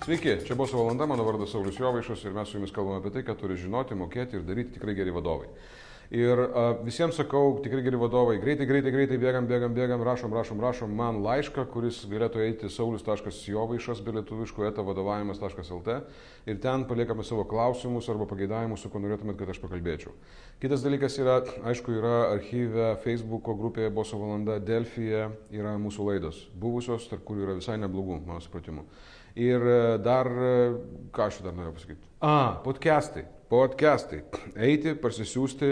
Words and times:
Sveiki, 0.00 0.38
čia 0.46 0.54
buvo 0.56 0.78
valanda, 0.80 1.04
mano 1.06 1.24
vardas 1.28 1.50
Saulis 1.52 1.76
Jovaišas 1.76 2.22
ir 2.24 2.32
mes 2.32 2.48
su 2.48 2.56
jumis 2.56 2.72
kalbame 2.72 3.02
apie 3.02 3.10
tai, 3.12 3.20
ką 3.20 3.34
turi 3.36 3.58
žinoti, 3.60 3.98
mokėti 4.00 4.38
ir 4.38 4.46
daryti 4.48 4.78
tikrai 4.78 4.94
geri 4.96 5.12
vadovai. 5.12 5.50
Ir 6.16 6.40
a, 6.40 6.62
visiems 6.80 7.18
sakau, 7.20 7.58
tikrai 7.60 7.82
geri 7.84 8.00
vadovai, 8.00 8.38
greitai, 8.40 8.64
greitai, 8.66 8.94
greitai 8.94 9.18
bėgam, 9.20 9.44
bėgam, 9.46 9.74
bėgam, 9.76 10.00
rašom, 10.08 10.32
rašom, 10.32 10.62
rašom 10.64 10.96
man 10.96 11.20
laišką, 11.20 11.66
kuris 11.74 12.00
galėtų 12.08 12.40
eiti 12.46 12.70
saulis.jovaišas 12.72 14.00
be 14.06 14.16
lietuviško 14.16 14.64
eta 14.70 14.86
vadovavimas.lt 14.88 15.98
ir 16.48 16.64
ten 16.64 16.88
paliekame 16.88 17.22
savo 17.28 17.44
klausimus 17.44 18.08
arba 18.08 18.24
pageidavimus, 18.32 18.80
su 18.80 18.88
kuo 18.88 19.04
norėtumėt, 19.04 19.36
kad 19.36 19.52
aš 19.52 19.60
pakalbėčiau. 19.66 20.16
Kitas 20.64 20.80
dalykas 20.82 21.20
yra, 21.20 21.42
aišku, 21.68 22.00
yra 22.00 22.16
archyve, 22.32 22.94
Facebook'o 23.04 23.52
grupėje 23.60 23.92
Boso 23.92 24.18
valanda, 24.18 24.56
Delfyje 24.64 25.28
yra 25.52 25.76
mūsų 25.78 26.08
laidos, 26.08 26.46
buvusios, 26.56 27.06
tarp 27.12 27.28
kurių 27.28 27.46
yra 27.50 27.60
visai 27.60 27.76
neblogų, 27.84 28.22
mano 28.24 28.40
supratimu. 28.40 28.88
Ir 29.40 29.62
e, 29.64 29.98
dar, 30.04 30.28
e, 30.28 30.56
ką 31.16 31.28
aš 31.30 31.40
dar 31.40 31.54
noriu 31.56 31.72
pasakyti? 31.72 32.04
A, 32.20 32.60
podcastai. 32.60 33.24
Podcastai. 33.48 34.20
Eiti, 34.60 34.92
parsisiųsti 35.00 35.70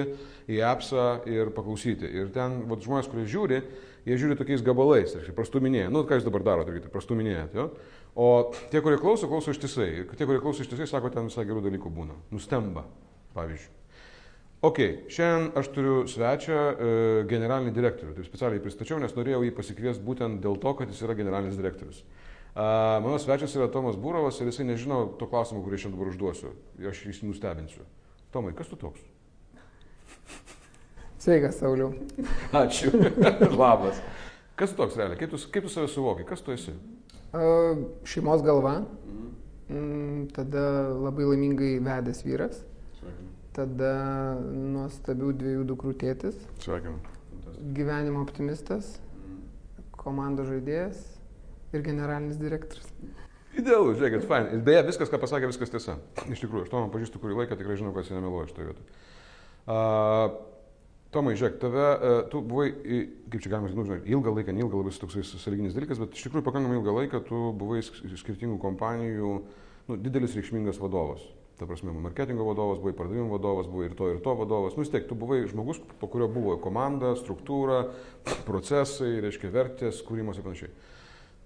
į 0.49 0.63
appsą 0.65 1.09
ir 1.29 1.51
paklausyti. 1.55 2.09
Ir 2.09 2.31
ten, 2.35 2.63
vad 2.71 2.81
žmonės, 2.83 3.11
kurie 3.13 3.27
žiūri, 3.29 3.59
jie 4.09 4.17
žiūri 4.19 4.39
tokiais 4.41 4.65
gabalais, 4.65 5.13
tai 5.13 5.35
prastuminėja. 5.37 5.91
Nu, 5.93 6.07
ką 6.09 6.17
jūs 6.17 6.27
dabar 6.27 6.47
darote, 6.47 6.79
tai 6.81 6.93
prastuminėjate. 6.95 7.61
Jo? 7.61 7.67
O 8.19 8.29
tie, 8.73 8.81
kurie 8.81 8.97
klauso, 9.03 9.29
klauso 9.29 9.53
ištisai. 9.53 9.91
Ir 10.01 10.15
tie, 10.15 10.25
kurie 10.25 10.41
klauso 10.41 10.65
ištisai, 10.65 10.89
sako, 10.89 11.13
ten 11.13 11.29
visai 11.29 11.45
gerų 11.47 11.67
dalykų 11.69 11.93
būna. 11.93 12.17
Nustemba, 12.33 12.87
pavyzdžiui. 13.37 13.75
Ok, 14.65 14.81
šiandien 15.13 15.53
aš 15.61 15.69
turiu 15.71 15.99
svečią 16.11 16.57
e, 16.57 16.89
generalinį 17.31 17.77
direktorių. 17.77 18.17
Tai 18.17 18.25
specialiai 18.27 18.65
pristačiau, 18.65 18.97
nes 18.99 19.13
norėjau 19.15 19.45
jį 19.45 19.53
pasikviesti 19.55 20.03
būtent 20.09 20.41
dėl 20.43 20.57
to, 20.59 20.73
kad 20.81 20.91
jis 20.91 21.05
yra 21.05 21.15
generalinis 21.21 21.61
direktorius. 21.61 22.01
Mano 22.55 23.19
svečias 23.23 23.55
yra 23.55 23.69
Tomas 23.71 23.97
Būrovas 24.01 24.41
ir 24.41 24.49
jisai 24.51 24.67
nežino 24.67 25.05
to 25.19 25.29
klausimo, 25.31 25.61
kurį 25.63 25.79
šiandien 25.79 25.99
dabar 25.99 26.11
užduosiu. 26.11 26.55
Aš 26.91 27.05
jį 27.07 27.29
nustebinsiu. 27.29 27.85
Tomai, 28.35 28.55
kas 28.57 28.71
tu 28.71 28.77
toks? 28.81 29.03
Sveikas, 31.23 31.59
Sauliau. 31.61 31.93
Ačiū. 32.55 32.91
Labas. 33.61 34.01
Kas 34.59 34.73
tu 34.73 34.81
toks 34.81 34.97
realiai? 34.99 35.19
Kaip 35.21 35.31
tu, 35.35 35.41
kaip 35.55 35.67
tu 35.67 35.71
save 35.73 35.91
suvoki? 35.93 36.27
Kas 36.27 36.43
tu 36.43 36.55
esi? 36.55 36.75
Šeimos 38.09 38.43
galva. 38.47 38.81
Mm, 39.69 40.29
tada 40.35 40.63
labai 40.97 41.27
laimingai 41.29 41.77
vedęs 41.85 42.25
vyras. 42.27 42.63
Sveikinu. 42.99 43.29
Tada 43.55 43.93
nuostabių 44.41 45.35
dviejų 45.43 45.69
dukrų 45.69 45.95
tėtis. 46.01 46.41
Sveikinu. 46.65 46.97
Gyvenimo 47.77 48.23
optimistas. 48.25 48.97
Komandos 49.99 50.49
žaidėjas 50.49 51.18
ir 51.73 51.85
generalinis 51.85 52.39
direktorius. 52.41 52.93
Idealu, 53.59 53.95
žiūrėkit, 53.97 54.27
fain. 54.29 54.51
Ir 54.55 54.61
beje, 54.65 54.85
viskas, 54.87 55.11
ką 55.11 55.19
pasakė, 55.23 55.49
viskas 55.51 55.73
tiesa. 55.73 55.97
Iš 56.29 56.45
tikrųjų, 56.45 56.67
aš 56.67 56.71
Tomą 56.73 56.91
pažįstu 56.93 57.21
kurį 57.23 57.41
laiką, 57.41 57.57
tikrai 57.59 57.79
žinau, 57.81 57.95
kas 57.97 58.13
nemeluoja 58.13 58.51
šitoje 58.51 58.69
vietoje. 58.69 59.01
Uh, 59.69 60.37
Tomai, 61.13 61.33
žiūrėk, 61.41 61.57
tave, 61.63 61.87
uh, 61.97 62.19
tu 62.29 62.43
buvai, 62.45 62.69
kaip 63.33 63.41
čia 63.41 63.51
galima, 63.55 63.73
nu, 63.73 63.87
žinai, 63.89 64.03
ilgą 64.13 64.35
laiką, 64.37 64.55
neilgą 64.55 64.83
labai 64.83 64.93
toksai 65.01 65.25
sąlyginis 65.25 65.75
dalykas, 65.77 66.01
bet 66.05 66.15
iš 66.15 66.27
tikrųjų 66.29 66.45
pakankamai 66.47 66.77
ilgą 66.79 66.95
laiką 67.01 67.23
tu 67.27 67.41
buvai 67.57 67.81
sk- 67.87 68.13
skirtingų 68.21 68.61
kompanijų, 68.63 69.33
nu, 69.89 69.99
didelis 70.05 70.37
reikšmingas 70.37 70.79
vadovas. 70.85 71.25
Ta 71.59 71.67
prasme, 71.67 71.91
marketingo 71.97 72.45
vadovas, 72.47 72.79
buvai 72.79 72.93
pardavimų 72.95 73.33
vadovas, 73.33 73.67
buvai 73.73 73.89
ir 73.89 73.97
to, 73.99 74.13
ir 74.13 74.21
to 74.23 74.37
vadovas. 74.39 74.77
Nu, 74.77 74.85
vis 74.85 74.93
tiek, 74.93 75.09
tu 75.09 75.17
buvai 75.19 75.41
žmogus, 75.51 75.81
po 75.99 76.07
kurio 76.13 76.29
buvo 76.31 76.55
komanda, 76.63 77.17
struktūra, 77.19 77.81
procesai, 78.47 79.17
reiškia, 79.25 79.51
vertės, 79.57 80.05
kūrimas 80.07 80.39
ir 80.39 80.47
panašiai. 80.47 80.71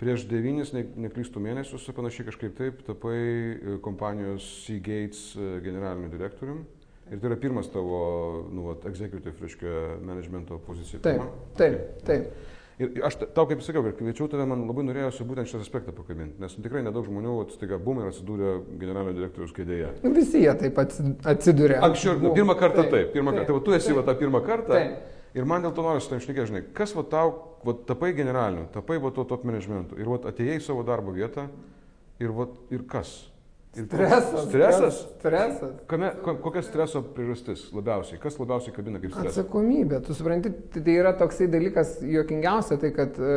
Prieš 0.03 0.25
devynis, 0.27 0.73
ne, 0.75 0.83
neklystų 1.05 1.39
mėnesius, 1.45 1.85
panašiai 1.95 2.27
kažkaip 2.27 2.57
taip, 2.59 2.81
tapai 2.89 3.19
e, 3.19 3.77
kompanijos 3.85 4.43
Seagates 4.65 5.21
e, 5.39 5.53
generaliniu 5.63 6.11
direktoriumi. 6.11 6.65
Ir 7.13 7.21
tai 7.21 7.29
yra 7.31 7.37
pirmas 7.39 7.69
tavo, 7.71 8.01
nu, 8.51 8.65
vat, 8.71 8.87
executive, 8.91 9.35
reiškia, 9.45 9.77
managemento 10.07 10.59
pozicija. 10.67 10.99
Taip, 11.05 11.23
taip, 11.59 11.79
taip. 12.09 12.33
Ir 12.83 13.03
aš 13.07 13.19
ta- 13.21 13.29
tau, 13.37 13.45
kaip 13.47 13.61
sakiau, 13.63 13.85
ir 13.87 13.95
kviečiau 13.99 14.27
tave, 14.33 14.47
man 14.49 14.65
labai 14.67 14.83
norėjosi 14.89 15.27
būtent 15.29 15.51
šitą 15.51 15.61
aspektą 15.63 15.93
pakabinti, 15.95 16.41
nes 16.43 16.55
nu, 16.57 16.65
tikrai 16.65 16.81
nedaug 16.83 17.05
žmonių, 17.07 17.35
staiga, 17.53 17.77
bum, 17.79 18.01
ir 18.03 18.09
atsidūrė 18.11 18.53
generalinio 18.81 19.13
direktoriaus 19.21 19.53
kėdėje. 19.55 19.91
Visi 20.17 20.41
jie 20.47 20.55
taip 20.65 20.81
atsi- 20.83 21.13
atsiduria. 21.35 21.83
Anksčiau, 21.87 22.17
nu, 22.23 22.33
pirmą 22.35 22.57
kartą 22.59 22.89
taip, 22.91 23.13
pirmą 23.15 23.37
taip, 23.37 23.45
kartą, 23.45 23.59
va, 23.61 23.65
tu 23.69 23.77
esi 23.77 23.93
taip. 23.93 24.01
va 24.01 24.07
tą 24.09 24.17
pirmą 24.25 24.41
kartą. 24.49 24.73
Taip. 24.81 25.12
Ir 25.35 25.47
man 25.49 25.65
dėl 25.65 25.73
to 25.73 25.83
noriu 25.85 26.03
su 26.05 26.11
tavim 26.13 26.21
šnekėti, 26.27 26.51
žinai, 26.51 26.63
kas 26.77 26.93
va 26.97 27.03
tau, 27.09 27.35
va 27.65 27.73
tapai 27.89 28.13
generaliniu, 28.17 28.67
tapai 28.75 28.99
va 29.01 29.11
to 29.17 29.25
top 29.25 29.47
managementu 29.49 29.97
ir 30.01 30.11
va 30.13 30.19
atėjai 30.29 30.59
į 30.61 30.65
savo 30.65 30.83
darbo 30.85 31.15
vietą 31.17 31.47
ir 32.21 32.35
va 32.37 32.51
ir 32.75 32.85
kas? 32.91 33.13
Ir 33.73 33.87
Stresas. 33.87 34.35
Stresas? 34.51 34.97
Stresas. 35.17 35.71
Kame, 35.89 36.11
ko- 36.21 36.35
kokia 36.45 36.61
streso 36.61 37.01
priežastis 37.17 37.63
labiausiai? 37.73 38.19
Kas 38.21 38.35
labiausiai 38.37 38.75
kabina 38.77 39.01
kaip 39.01 39.15
stresas? 39.15 39.39
Atsakomybė, 39.41 40.03
tu 40.05 40.13
supranti, 40.13 40.51
tai 40.75 40.83
tai 40.85 40.97
yra 41.01 41.15
toksai 41.17 41.47
dalykas, 41.49 41.95
juokingiausia, 42.05 42.77
tai 42.83 42.91
kad 42.93 43.17
e, 43.17 43.31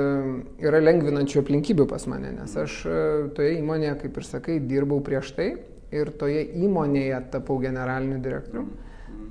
yra 0.68 0.82
lengvinančių 0.84 1.40
aplinkybių 1.40 1.86
pas 1.88 2.04
mane, 2.12 2.34
nes 2.36 2.58
aš 2.66 2.82
e, 2.84 2.98
toje 3.38 3.54
įmonėje, 3.62 3.94
kaip 4.04 4.20
ir 4.20 4.28
sakai, 4.28 4.58
dirbau 4.60 5.00
prieš 5.08 5.32
tai 5.40 5.48
ir 5.96 6.12
toje 6.20 6.44
įmonėje 6.68 7.22
tapau 7.32 7.56
generaliniu 7.64 8.20
direktoriumi. 8.20 8.76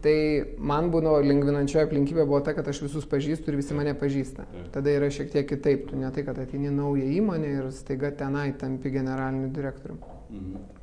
Tai 0.04 0.16
man 0.60 0.91
buvo 0.92 1.16
lengvinančioji 1.25 1.87
aplinkybė 1.87 2.26
buvo 2.28 2.42
ta, 2.44 2.53
kad 2.53 2.66
aš 2.69 2.82
visus 2.84 3.06
pažįstu 3.09 3.48
ir 3.48 3.56
visi 3.56 3.76
mane 3.76 3.94
pažįsta. 3.97 4.44
Tada 4.75 4.92
yra 4.92 5.09
šiek 5.09 5.31
tiek 5.32 5.47
kitaip, 5.48 5.87
tu 5.88 5.97
ne 5.97 6.10
tai, 6.12 6.26
kad 6.26 6.37
ateini 6.42 6.69
į 6.69 6.75
naują 6.76 7.06
įmonę 7.22 7.53
ir 7.54 7.70
staiga 7.72 8.10
tenai 8.19 8.50
tampi 8.60 8.93
generaliniu 8.93 9.48
direktoriumi. 9.54 10.12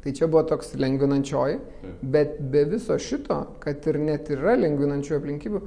Tai 0.01 0.13
čia 0.17 0.25
buvo 0.31 0.41
toks 0.49 0.73
lengvinančioji, 0.79 1.59
bet 2.01 2.39
be 2.53 2.63
viso 2.71 2.97
šito, 2.97 3.37
kad 3.61 3.85
ir 3.91 3.99
net 4.01 4.31
yra 4.33 4.55
lengvinančių 4.57 5.17
aplinkybių, 5.19 5.61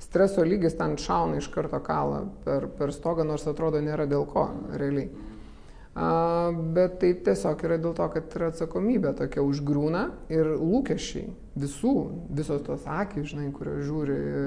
streso 0.00 0.44
lygis 0.46 0.78
ten 0.78 0.94
šauna 1.00 1.40
iš 1.40 1.50
karto 1.50 1.80
kalą 1.82 2.22
per, 2.44 2.68
per 2.78 2.94
stogą, 2.94 3.26
nors 3.26 3.46
atrodo 3.50 3.82
nėra 3.82 4.06
dėl 4.10 4.26
ko 4.30 4.46
realiai. 4.70 5.10
A, 5.90 6.52
bet 6.74 7.00
tai 7.02 7.10
tiesiog 7.26 7.64
yra 7.66 7.76
dėl 7.82 7.96
to, 7.98 8.04
kad 8.14 8.34
yra 8.38 8.50
atsakomybė 8.52 9.10
tokia 9.18 9.42
užgrūna 9.42 10.04
ir 10.30 10.52
lūkesčiai 10.54 11.32
visų, 11.58 11.94
visos 12.30 12.62
tos 12.62 12.84
akis, 12.86 13.32
žinai, 13.32 13.48
kurios 13.56 13.82
žiūri 13.88 14.14
e, 14.14 14.44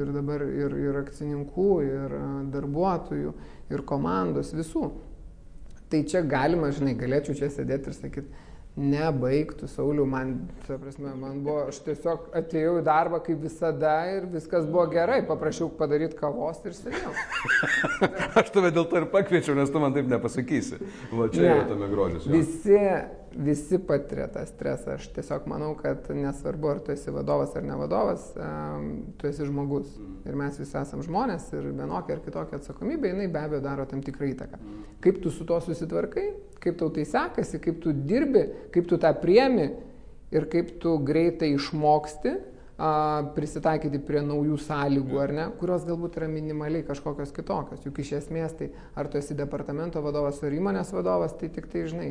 ir 0.00 0.12
dabar 0.14 0.46
ir, 0.46 0.76
ir 0.86 0.96
akcininkų, 1.02 1.68
ir 1.84 2.16
a, 2.16 2.22
darbuotojų, 2.54 3.34
ir 3.76 3.84
komandos, 3.84 4.54
visų. 4.56 4.88
Tai 5.92 6.00
čia 6.08 6.24
galima, 6.24 6.72
žinai, 6.72 6.96
galėčiau 6.96 7.36
čia 7.42 7.52
sėdėti 7.52 7.92
ir 7.92 7.98
sakyti, 7.98 8.43
nebaigtų, 8.76 9.68
Sauliu, 9.70 10.02
man, 10.10 10.32
ta 10.66 10.74
prasme, 10.82 11.12
man 11.14 11.36
buvo, 11.46 11.68
aš 11.70 11.76
tiesiog 11.86 12.24
atėjau 12.34 12.72
į 12.80 12.84
darbą 12.88 13.20
kaip 13.22 13.38
visada 13.44 13.92
ir 14.10 14.26
viskas 14.32 14.66
buvo 14.66 14.88
gerai, 14.90 15.20
paprašiau 15.28 15.68
padaryti 15.78 16.18
kavos 16.18 16.58
ir 16.66 16.74
sėdėjau. 16.74 17.12
Aš 18.40 18.50
tave 18.54 18.72
dėl 18.74 18.88
to 18.90 18.98
ir 18.98 19.06
pakviečiau, 19.12 19.54
nes 19.54 19.70
tu 19.70 19.78
man 19.82 19.94
taip 19.94 20.10
nepasakysi. 20.10 20.80
Va 21.14 21.28
čia 21.30 21.44
Ne. 21.44 21.52
yra 21.54 21.68
tame 21.70 21.90
grožis. 21.92 22.26
Visi, 22.26 22.80
visi 23.36 23.78
patiria 23.82 24.26
tą 24.32 24.44
stresą. 24.46 24.94
Aš 24.98 25.08
tiesiog 25.16 25.48
manau, 25.50 25.72
kad 25.78 26.06
nesvarbu, 26.14 26.70
ar 26.70 26.80
tu 26.84 26.94
esi 26.94 27.12
vadovas 27.14 27.56
ar 27.58 27.66
ne 27.66 27.76
vadovas, 27.78 28.30
tu 29.18 29.28
esi 29.30 29.46
žmogus. 29.48 29.90
Ir 30.24 30.38
mes 30.38 30.58
visi 30.60 30.76
esame 30.80 31.04
žmonės 31.06 31.50
ir 31.56 31.68
vienokia 31.70 32.16
ar 32.16 32.22
kitokia 32.24 32.60
atsakomybė, 32.60 33.12
jinai 33.12 33.28
be 33.32 33.42
abejo 33.42 33.62
daro 33.64 33.86
tam 33.90 34.02
tikrą 34.04 34.30
įtaką. 34.32 34.60
Kaip 35.04 35.20
tu 35.24 35.32
su 35.34 35.46
to 35.48 35.58
susitvarkai, 35.66 36.30
kaip 36.62 36.78
tau 36.80 36.88
tai 36.94 37.04
sekasi, 37.08 37.60
kaip 37.62 37.82
tu 37.84 37.92
dirbi, 37.92 38.46
kaip 38.74 38.88
tu 38.88 38.98
tą 39.00 39.12
priemi 39.20 39.70
ir 40.34 40.48
kaip 40.50 40.76
tu 40.82 40.96
greitai 41.04 41.52
išmoksti 41.54 42.34
prisitaikyti 43.36 44.00
prie 44.02 44.18
naujų 44.26 44.56
sąlygų, 44.58 45.18
ar 45.22 45.32
ne, 45.32 45.44
kurios 45.60 45.84
galbūt 45.86 46.16
yra 46.18 46.26
minimaliai 46.26 46.82
kažkokios 46.82 47.30
kitokios. 47.36 47.84
Juk 47.86 48.00
iš 48.02 48.16
esmės 48.18 48.56
tai 48.58 48.72
ar 48.98 49.06
tu 49.06 49.20
esi 49.20 49.36
departamento 49.38 50.02
vadovas 50.02 50.42
ar 50.42 50.56
įmonės 50.56 50.90
vadovas, 50.96 51.36
tai 51.38 51.52
tik 51.54 51.68
tai, 51.70 51.84
žinai, 51.86 52.08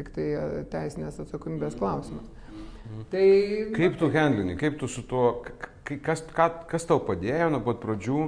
tik 0.00 0.12
tai 0.16 0.28
a, 0.34 0.44
teisinės 0.72 1.22
atsakomybės 1.24 1.78
klausimas. 1.80 2.28
Tai 3.12 3.26
Kaip 3.76 3.98
tu 4.00 4.10
handlini, 4.10 4.56
kaip 4.58 4.80
tu 4.80 4.88
su 4.90 5.04
tuo, 5.06 5.44
kas, 5.86 6.24
ką, 6.34 6.48
kas 6.70 6.88
tau 6.88 6.98
padėjo 7.06 7.52
nuo 7.54 7.60
pat 7.62 7.78
pradžių 7.84 8.24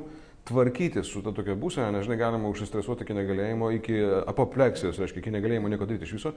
tvarkytis 0.46 1.06
su 1.06 1.22
ta 1.22 1.30
tokia 1.34 1.54
būsena, 1.58 1.92
nežinai, 1.94 2.16
galima 2.18 2.50
užsistresuoti 2.50 3.04
iki 3.06 3.14
negalėjimo, 3.14 3.68
iki 3.76 3.98
apopleksijos, 4.30 4.98
reiškia, 4.98 5.22
iki 5.22 5.34
negalėjimo 5.34 5.70
nieko 5.70 5.86
daryti 5.86 6.08
iš 6.08 6.14
viso, 6.16 6.32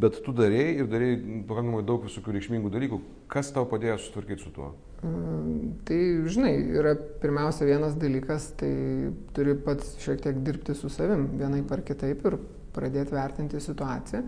bet 0.00 0.16
tu 0.24 0.32
darėjai 0.36 0.78
ir 0.78 0.88
darėjai 0.88 1.18
pakankamai 1.48 1.82
daug 1.88 2.06
visokių 2.08 2.36
reikšmingų 2.36 2.72
dalykų. 2.72 3.00
Kas 3.32 3.52
tau 3.56 3.66
padėjo 3.68 3.98
sutvarkyti 4.00 4.46
su 4.46 4.52
tuo? 4.56 4.70
Mm, 5.04 5.50
Tai, 5.90 5.98
žinai, 6.30 6.54
yra 6.80 6.94
pirmiausia 7.22 7.68
vienas 7.68 7.96
dalykas, 8.00 8.50
tai 8.60 8.72
turi 9.36 9.56
pats 9.64 9.96
šiek 10.04 10.20
tiek 10.24 10.40
dirbti 10.46 10.76
su 10.76 10.90
savim, 10.92 11.26
vienai 11.40 11.60
par 11.66 11.84
kitaip 11.86 12.24
ir 12.30 12.38
pradėti 12.74 13.16
vertinti 13.16 13.60
situaciją. 13.60 14.22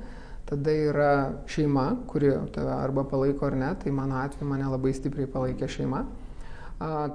Tada 0.47 0.73
yra 0.75 1.12
šeima, 1.47 1.87
kuri 2.11 2.33
tave 2.53 2.73
arba 2.75 3.05
palaiko 3.09 3.47
ar 3.47 3.56
ne, 3.56 3.71
tai 3.83 3.93
mano 3.94 4.19
atveju 4.21 4.49
mane 4.49 4.67
labai 4.69 4.93
stipriai 4.97 5.31
palaikė 5.31 5.69
šeima. 5.71 6.03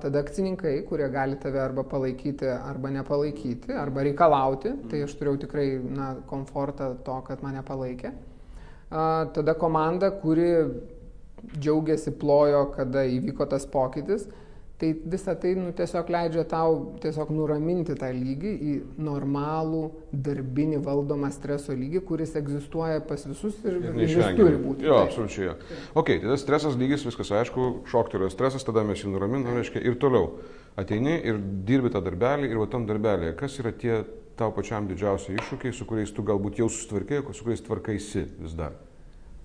Tada 0.01 0.21
akcininkai, 0.24 0.77
kurie 0.88 1.09
gali 1.12 1.35
tave 1.44 1.59
arba 1.59 1.83
palaikyti, 1.83 2.47
arba 2.47 2.89
nepalaikyti, 2.95 3.74
arba 3.75 4.06
reikalauti, 4.07 4.71
tai 4.88 5.01
aš 5.03 5.18
turėjau 5.19 5.41
tikrai 5.44 5.68
na, 5.83 6.13
komfortą 6.29 6.94
to, 7.03 7.18
kad 7.27 7.44
mane 7.44 7.63
palaikė. 7.68 8.13
tada 9.35 9.53
komanda, 9.59 10.12
kuri 10.21 10.47
džiaugiasi, 11.59 12.13
plojo, 12.19 12.71
kada 12.75 13.03
įvyko 13.03 13.45
tas 13.50 13.65
pokytis. 13.65 14.27
Tai 14.77 14.91
visa 15.09 15.33
tai 15.33 15.56
nu, 15.57 15.71
tiesiog 15.74 16.09
leidžia 16.13 16.44
tau 16.45 16.75
tiesiog 17.01 17.31
nuraminti 17.33 17.95
tą 17.97 18.12
lygį 18.13 18.51
į 18.53 18.74
normalų 19.01 19.79
darbinį 20.13 20.83
valdomą 20.85 21.31
streso 21.33 21.74
lygį, 21.74 22.03
kuris 22.06 22.35
egzistuoja 22.38 23.01
pas 23.09 23.25
visus 23.25 23.57
ir, 23.65 23.79
ir 23.89 23.97
jis 24.03 24.38
turi 24.38 24.59
būti. 24.62 24.85
Jo, 24.85 25.00
absoliučiai. 25.07 25.56
Ok, 25.97 26.12
tai 26.13 26.29
tas 26.29 26.45
stresas 26.45 26.77
lygis, 26.77 27.07
viskas 27.09 27.33
aišku, 27.39 27.71
šokti 27.89 28.21
yra 28.21 28.29
stresas, 28.29 28.65
tada 28.68 28.85
mes 28.85 29.01
jį 29.01 29.15
nuraminam, 29.15 29.57
reiškia, 29.57 29.81
ir 29.81 29.97
toliau 29.97 30.44
ateini 30.77 31.18
ir 31.25 31.41
dirbi 31.65 31.89
tą 31.89 32.03
darbelį 32.06 32.51
ir 32.51 32.62
va 32.62 32.69
tam 32.69 32.85
darbelį, 32.85 33.33
kas 33.39 33.57
yra 33.63 33.74
tie 33.74 34.03
tau 34.38 34.53
pačiam 34.53 34.85
didžiausi 34.85 35.39
iššūkiai, 35.39 35.74
su 35.74 35.89
kuriais 35.89 36.13
tu 36.13 36.21
galbūt 36.21 36.62
jau 36.62 36.69
susitvarkėjai, 36.69 37.25
su 37.33 37.50
kuriais 37.50 37.65
tvarkaisi 37.65 38.27
vis 38.44 38.53
dar. 38.53 38.77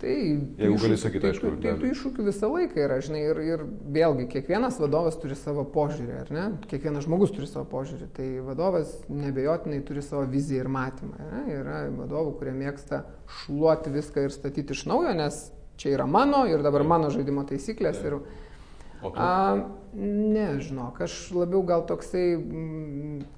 Tai, 0.02 0.14
Jeigu 0.58 0.78
gali 0.82 0.96
sakyti, 0.98 1.28
aišku. 1.30 1.46
Tai, 1.46 1.58
tai 1.62 1.72
tų 1.78 1.90
iššūkių 1.92 2.24
visą 2.26 2.48
laiką 2.50 2.80
yra, 2.82 2.96
žinai, 3.06 3.20
ir, 3.30 3.38
ir 3.46 3.60
vėlgi, 3.94 4.24
kiekvienas 4.32 4.80
vadovas 4.82 5.14
turi 5.22 5.36
savo 5.38 5.62
požiūrį, 5.70 6.16
ar 6.24 6.32
ne? 6.34 6.46
Kiekvienas 6.72 7.06
žmogus 7.06 7.30
turi 7.30 7.46
savo 7.46 7.62
požiūrį. 7.70 8.08
Tai 8.16 8.26
vadovas 8.48 8.96
nebejotinai 9.06 9.78
turi 9.86 10.02
savo 10.02 10.24
viziją 10.32 10.64
ir 10.64 10.70
matymą. 10.74 11.28
Ne? 11.30 11.42
Yra 11.54 11.76
vadovų, 11.94 12.34
kurie 12.40 12.56
mėgsta 12.56 13.04
šluoti 13.44 13.94
viską 13.94 14.26
ir 14.26 14.34
statyti 14.34 14.74
iš 14.74 14.82
naujo, 14.90 15.14
nes 15.22 15.38
čia 15.78 15.94
yra 15.94 16.08
mano 16.10 16.42
ir 16.50 16.66
dabar 16.66 16.82
mano 16.82 17.12
žaidimo 17.14 17.46
taisyklės. 17.46 18.02
Ir, 18.02 18.18
a, 19.06 19.30
ne, 19.94 20.48
žinok, 20.66 20.98
aš 21.06 21.20
labiau 21.36 21.62
gal 21.68 21.86
toksai, 21.86 22.26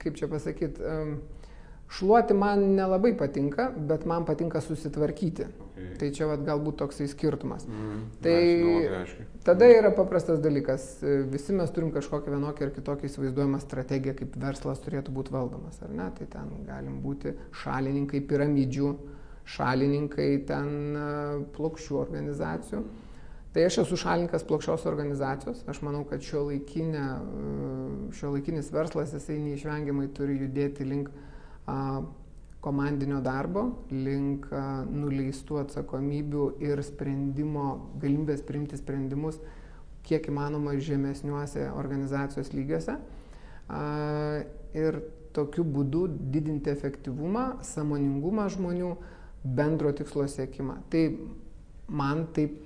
kaip 0.00 0.17
čia 0.17 0.32
pasakyti, 0.32 0.96
Šluoti 1.88 2.34
man 2.34 2.62
nelabai 2.75 3.12
patinka, 3.16 3.69
bet 3.76 4.06
man 4.06 4.25
patinka 4.25 4.60
susitvarkyti. 4.60 5.46
Okay. 5.75 5.96
Tai 5.98 6.08
čia 6.16 6.26
vat, 6.31 6.42
galbūt 6.46 6.78
toksai 6.81 7.06
skirtumas. 7.10 7.66
Mm, 7.69 8.00
tai 8.25 8.36
aišku, 9.02 9.26
tada 9.46 9.69
yra 9.70 9.90
paprastas 9.94 10.40
dalykas. 10.42 10.86
Visi 11.31 11.54
mes 11.54 11.70
turim 11.75 11.92
kažkokią 11.94 12.34
vienokią 12.34 12.69
ar 12.69 12.72
kitokią 12.75 13.10
įsivaizduojamą 13.10 13.60
strategiją, 13.62 14.14
kaip 14.20 14.38
verslas 14.42 14.82
turėtų 14.84 15.14
būti 15.14 15.34
valdomas, 15.34 15.81
ar 15.84 15.92
ne? 15.94 16.08
Tai 16.16 16.28
ten 16.31 16.52
galim 16.66 17.00
būti 17.04 17.34
šalininkai 17.62 18.22
piramidžių, 18.31 18.92
šalininkai 19.56 20.31
ten 20.48 20.70
plokščių 21.54 21.98
organizacijų. 22.00 22.84
Tai 23.54 23.69
aš 23.69 23.82
esu 23.84 23.98
šalininkas 24.00 24.46
plokščios 24.48 24.88
organizacijos. 24.90 25.60
Aš 25.70 25.82
manau, 25.86 26.02
kad 26.10 26.25
šio, 26.26 26.48
laikinė, 26.48 27.04
šio 28.19 28.32
laikinis 28.34 28.72
verslas 28.75 29.14
jisai 29.14 29.36
neišvengiamai 29.44 30.08
turi 30.16 30.40
judėti 30.40 30.86
link 30.88 31.12
uh, 31.12 31.31
komandinio 32.64 33.20
darbo, 33.25 33.66
link 33.93 34.46
nuleistų 34.88 35.61
atsakomybių 35.64 36.46
ir 36.64 36.81
sprendimo, 36.84 37.66
galimybės 38.00 38.44
priimti 38.46 38.78
sprendimus 38.81 39.40
kiek 40.05 40.28
įmanoma 40.28 40.76
žemesniuose 40.81 41.69
organizacijos 41.72 42.52
lygiuose. 42.56 42.96
Ir 44.76 45.00
tokiu 45.34 45.64
būdu 45.66 46.06
didinti 46.32 46.70
efektyvumą, 46.72 47.46
samoningumą 47.64 48.46
žmonių, 48.55 48.93
bendro 49.44 49.93
tikslo 49.96 50.26
siekimą. 50.31 50.78
Tai 50.93 51.02
man 51.88 52.26
taip, 52.37 52.60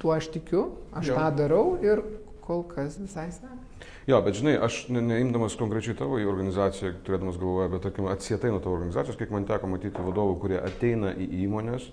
tuo 0.00 0.14
aš 0.14 0.30
tikiu, 0.34 0.66
aš 0.94 1.10
jo. 1.10 1.16
tą 1.18 1.30
darau 1.38 1.64
ir 1.84 2.02
kol 2.44 2.64
kas 2.70 2.98
visai 3.00 3.30
sekasi. 3.34 3.59
Jo, 4.08 4.18
bet 4.24 4.38
žinai, 4.38 4.56
aš 4.58 4.86
ne, 4.90 5.02
neimdamas 5.04 5.54
konkrečiai 5.60 5.96
tavo 5.98 6.18
į 6.18 6.26
organizaciją, 6.30 6.94
turėdamas 7.06 7.36
galvoje, 7.38 7.68
bet 7.74 7.84
tarkim 7.84 8.08
atsietai 8.10 8.50
nuo 8.50 8.60
tavo 8.62 8.78
organizacijos, 8.78 9.18
kiek 9.20 9.32
man 9.34 9.46
teko 9.48 9.68
matyti 9.70 10.02
vadovų, 10.02 10.38
kurie 10.42 10.58
ateina 10.58 11.12
į 11.14 11.28
įmonės 11.44 11.90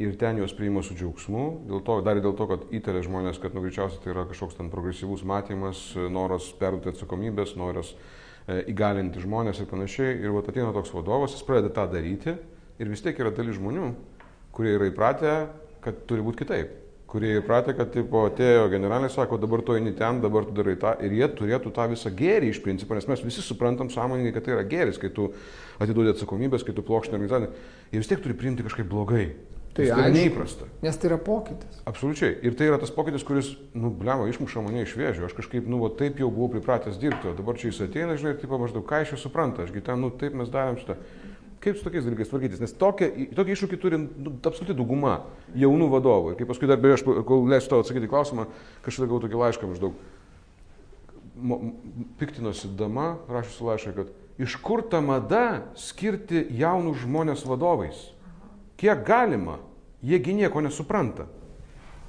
ir 0.00 0.14
ten 0.20 0.38
juos 0.40 0.54
priima 0.56 0.80
su 0.86 0.94
džiaugsmu, 0.96 1.44
dėl 1.68 1.82
to, 1.84 1.98
dar 2.06 2.16
ir 2.16 2.24
dėl 2.24 2.36
to, 2.38 2.46
kad 2.48 2.66
įtarė 2.72 3.02
žmonės, 3.04 3.40
kad 3.42 3.56
nu, 3.56 3.64
greičiausiai 3.66 4.00
tai 4.04 4.14
yra 4.14 4.24
kažkoks 4.30 4.56
ten 4.56 4.70
progresyvus 4.72 5.24
matymas, 5.28 5.82
noras 6.12 6.48
perduoti 6.60 6.94
atsakomybės, 6.94 7.56
noras 7.60 7.92
e, 7.92 8.62
įgalinti 8.72 9.20
žmonės 9.20 9.60
ir 9.60 9.68
panašiai. 9.68 10.14
Ir 10.22 10.32
va 10.32 10.40
ateina 10.46 10.70
toks 10.76 10.94
vadovas, 10.96 11.34
jis 11.36 11.44
pradeda 11.44 11.74
tą 11.76 11.88
daryti 11.92 12.38
ir 12.80 12.92
vis 12.92 13.04
tiek 13.04 13.18
yra 13.20 13.34
dalis 13.36 13.58
žmonių, 13.58 13.90
kurie 14.56 14.78
yra 14.78 14.88
įpratę, 14.88 15.34
kad 15.84 16.06
turi 16.08 16.24
būti 16.24 16.46
kitaip 16.46 16.89
kurie 17.10 17.32
įpratę, 17.40 17.74
kad 17.74 17.90
tipo, 17.94 18.22
atėjo 18.28 18.68
generaliai, 18.70 19.10
sako, 19.12 19.38
dabar 19.42 19.64
tu 19.66 19.74
eini 19.74 19.92
ten, 19.98 20.20
dabar 20.22 20.46
tu 20.46 20.54
darai 20.54 20.76
tą 20.78 20.94
ir 21.02 21.14
jie 21.18 21.28
turėtų 21.40 21.72
tą 21.74 21.88
visą 21.90 22.12
gėrį 22.14 22.52
iš 22.52 22.60
principo, 22.64 22.94
nes 22.94 23.08
mes 23.10 23.24
visi 23.26 23.42
suprantam 23.42 23.90
sąmoningai, 23.90 24.34
kad 24.36 24.46
tai 24.46 24.54
yra 24.56 24.66
gėris, 24.70 25.00
kai 25.00 25.10
tu 25.14 25.32
atiduodi 25.82 26.14
atsakomybės, 26.14 26.66
kai 26.66 26.76
tu 26.76 26.86
plokštinė 26.86 27.18
organizacija, 27.18 27.70
jie 27.90 28.02
vis 28.02 28.12
tiek 28.12 28.22
turi 28.22 28.38
priimti 28.38 28.66
kažkaip 28.66 28.90
blogai. 28.90 29.32
Tai 29.74 29.84
yra 29.86 30.08
neįprasta. 30.10 30.66
Nes 30.82 30.96
tai 30.98 31.12
yra 31.12 31.16
pokytis. 31.22 31.82
Absoliučiai. 31.86 32.32
Ir 32.46 32.56
tai 32.58 32.66
yra 32.66 32.78
tas 32.82 32.90
pokytis, 32.90 33.22
kuris, 33.26 33.52
nu, 33.78 33.92
blemo, 33.94 34.26
išmuša 34.26 34.64
mane 34.66 34.82
iš 34.82 34.96
vėžio. 34.98 35.28
Aš 35.28 35.36
kažkaip, 35.38 35.68
nu, 35.70 35.78
va, 35.84 35.92
taip 35.94 36.18
jau 36.18 36.26
buvau 36.34 36.50
pripratęs 36.56 36.98
dirbti, 36.98 37.30
o 37.30 37.36
dabar 37.38 37.58
čia 37.58 37.70
jis 37.70 37.78
ateina, 37.86 38.16
žinai, 38.18 38.34
ir 38.34 38.40
taip 38.42 38.50
maždaug, 38.50 38.82
ką 38.88 39.04
iš 39.04 39.14
jo 39.14 39.20
supranta, 39.22 39.62
ašgi 39.62 39.84
ten, 39.86 40.02
nu, 40.02 40.10
taip 40.10 40.34
mes 40.34 40.50
darėm 40.50 40.80
šitą 40.82 40.98
kaip 41.60 41.76
su 41.76 41.84
tokiais 41.84 42.06
dalykais 42.06 42.30
tvarkytis, 42.30 42.60
nes 42.62 42.72
tokia, 42.80 43.10
tokį 43.36 43.54
iššūkį 43.54 43.78
turi 43.80 43.98
nu, 44.00 44.32
absoliuti 44.38 44.76
dauguma 44.78 45.18
jaunų 45.58 45.90
vadovų. 45.92 46.32
Ir 46.32 46.38
kaip 46.40 46.48
paskui 46.50 46.68
dar, 46.70 46.80
beje, 46.80 46.98
aš 46.98 47.04
kol 47.28 47.44
leisiu 47.50 47.72
tau 47.72 47.82
atsakyti 47.84 48.08
klausimą, 48.10 48.46
kažkada 48.86 49.10
gavau 49.10 49.20
tokį 49.24 49.40
laišką 49.42 49.68
maždaug. 49.68 49.98
Piktinosi 52.20 52.70
dama, 52.80 53.10
rašysiu 53.28 53.68
laišką, 53.68 53.92
kad 53.98 54.40
iš 54.40 54.56
kur 54.64 54.84
ta 54.88 55.02
mada 55.04 55.66
skirti 55.76 56.46
jaunus 56.56 57.02
žmonės 57.04 57.44
vadovais? 57.48 58.08
Kiek 58.80 59.04
galima? 59.04 59.58
Jiegi 60.00 60.32
nieko 60.32 60.62
nesupranta. 60.64 61.28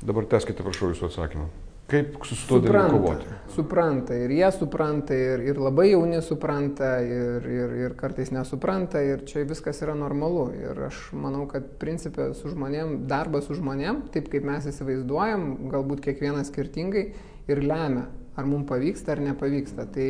Dabar 0.01 0.25
teskite, 0.31 0.63
prašau, 0.63 0.93
jūsų 0.93 1.11
atsakymą. 1.11 1.49
Kaip 1.91 2.15
su 2.23 2.47
to 2.47 2.61
kovoti? 2.63 3.25
Supranta 3.51 4.15
ir 4.15 4.31
jie 4.31 4.47
supranta, 4.55 5.15
ir, 5.15 5.41
ir 5.43 5.57
labai 5.59 5.89
jauni 5.89 6.21
supranta, 6.23 6.91
ir, 7.03 7.47
ir, 7.51 7.73
ir 7.83 7.95
kartais 7.99 8.29
nesupranta, 8.31 9.01
ir 9.03 9.25
čia 9.27 9.43
viskas 9.47 9.81
yra 9.83 9.95
normalu. 9.99 10.45
Ir 10.55 10.77
aš 10.87 11.01
manau, 11.11 11.43
kad 11.51 11.65
principė 11.81 12.29
su 12.37 12.53
žmonėm, 12.53 13.01
darbas 13.11 13.49
su 13.49 13.57
žmonėm, 13.59 14.05
taip 14.13 14.29
kaip 14.31 14.47
mes 14.47 14.69
įsivaizduojam, 14.71 15.49
galbūt 15.73 16.03
kiekvienas 16.05 16.47
skirtingai 16.53 17.03
ir 17.51 17.61
lemia, 17.65 18.05
ar 18.39 18.47
mums 18.47 18.69
pavyksta 18.69 19.17
ar 19.17 19.23
nepavyksta. 19.25 19.89
Tai 19.91 20.07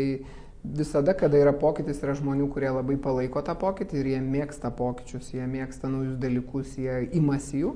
visada, 0.61 1.15
kada 1.17 1.41
yra 1.41 1.55
pokytis, 1.57 2.03
yra 2.05 2.13
žmonių, 2.19 2.51
kurie 2.53 2.69
labai 2.69 2.99
palaiko 3.01 3.41
tą 3.41 3.57
pokytį 3.57 4.03
ir 4.03 4.11
jie 4.13 4.21
mėgsta 4.27 4.69
pokyčius, 4.77 5.33
jie 5.33 5.49
mėgsta 5.49 5.89
naujus 5.89 6.21
dalykus, 6.21 6.77
jie 6.77 7.07
imasi 7.17 7.63
jų. 7.63 7.73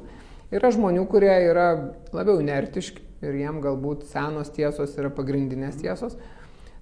Yra 0.54 0.70
žmonių, 0.70 1.08
kurie 1.10 1.34
yra 1.50 1.72
labiau 2.14 2.38
inertiški 2.44 3.05
ir 3.24 3.38
jiem 3.40 3.62
galbūt 3.64 4.08
senos 4.10 4.52
tiesos 4.56 4.96
yra 5.00 5.12
pagrindinės 5.14 5.78
tiesos. 5.82 6.18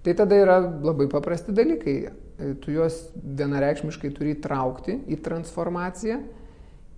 Tai 0.04 0.14
tada 0.20 0.36
yra 0.36 0.60
labai 0.60 1.08
paprasti 1.12 1.56
dalykai. 1.56 1.98
Tu 2.64 2.74
juos 2.76 2.98
vienareikšmiškai 3.16 4.10
turi 4.16 4.34
įtraukti 4.36 4.98
į 5.14 5.20
transformaciją 5.24 6.18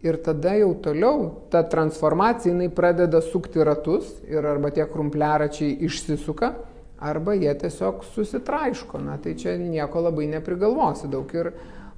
ir 0.05 0.17
tada 0.25 0.53
jau 0.57 0.71
toliau 0.81 1.27
ta 1.53 1.63
transformacija 1.69 2.53
jinai 2.53 2.69
pradeda 2.73 3.21
sukti 3.21 3.63
ratus 3.65 4.09
ir 4.29 4.45
arba 4.45 4.71
tie 4.73 4.85
krumpliaračiai 4.89 5.77
išsisuka, 5.85 6.51
arba 6.99 7.35
jie 7.37 7.53
tiesiog 7.61 8.03
susitraiško. 8.13 9.01
Na 9.05 9.17
tai 9.21 9.35
čia 9.39 9.57
nieko 9.59 10.01
labai 10.05 10.27
neprigalvosi 10.31 11.09
daug. 11.11 11.29
Ir 11.35 11.51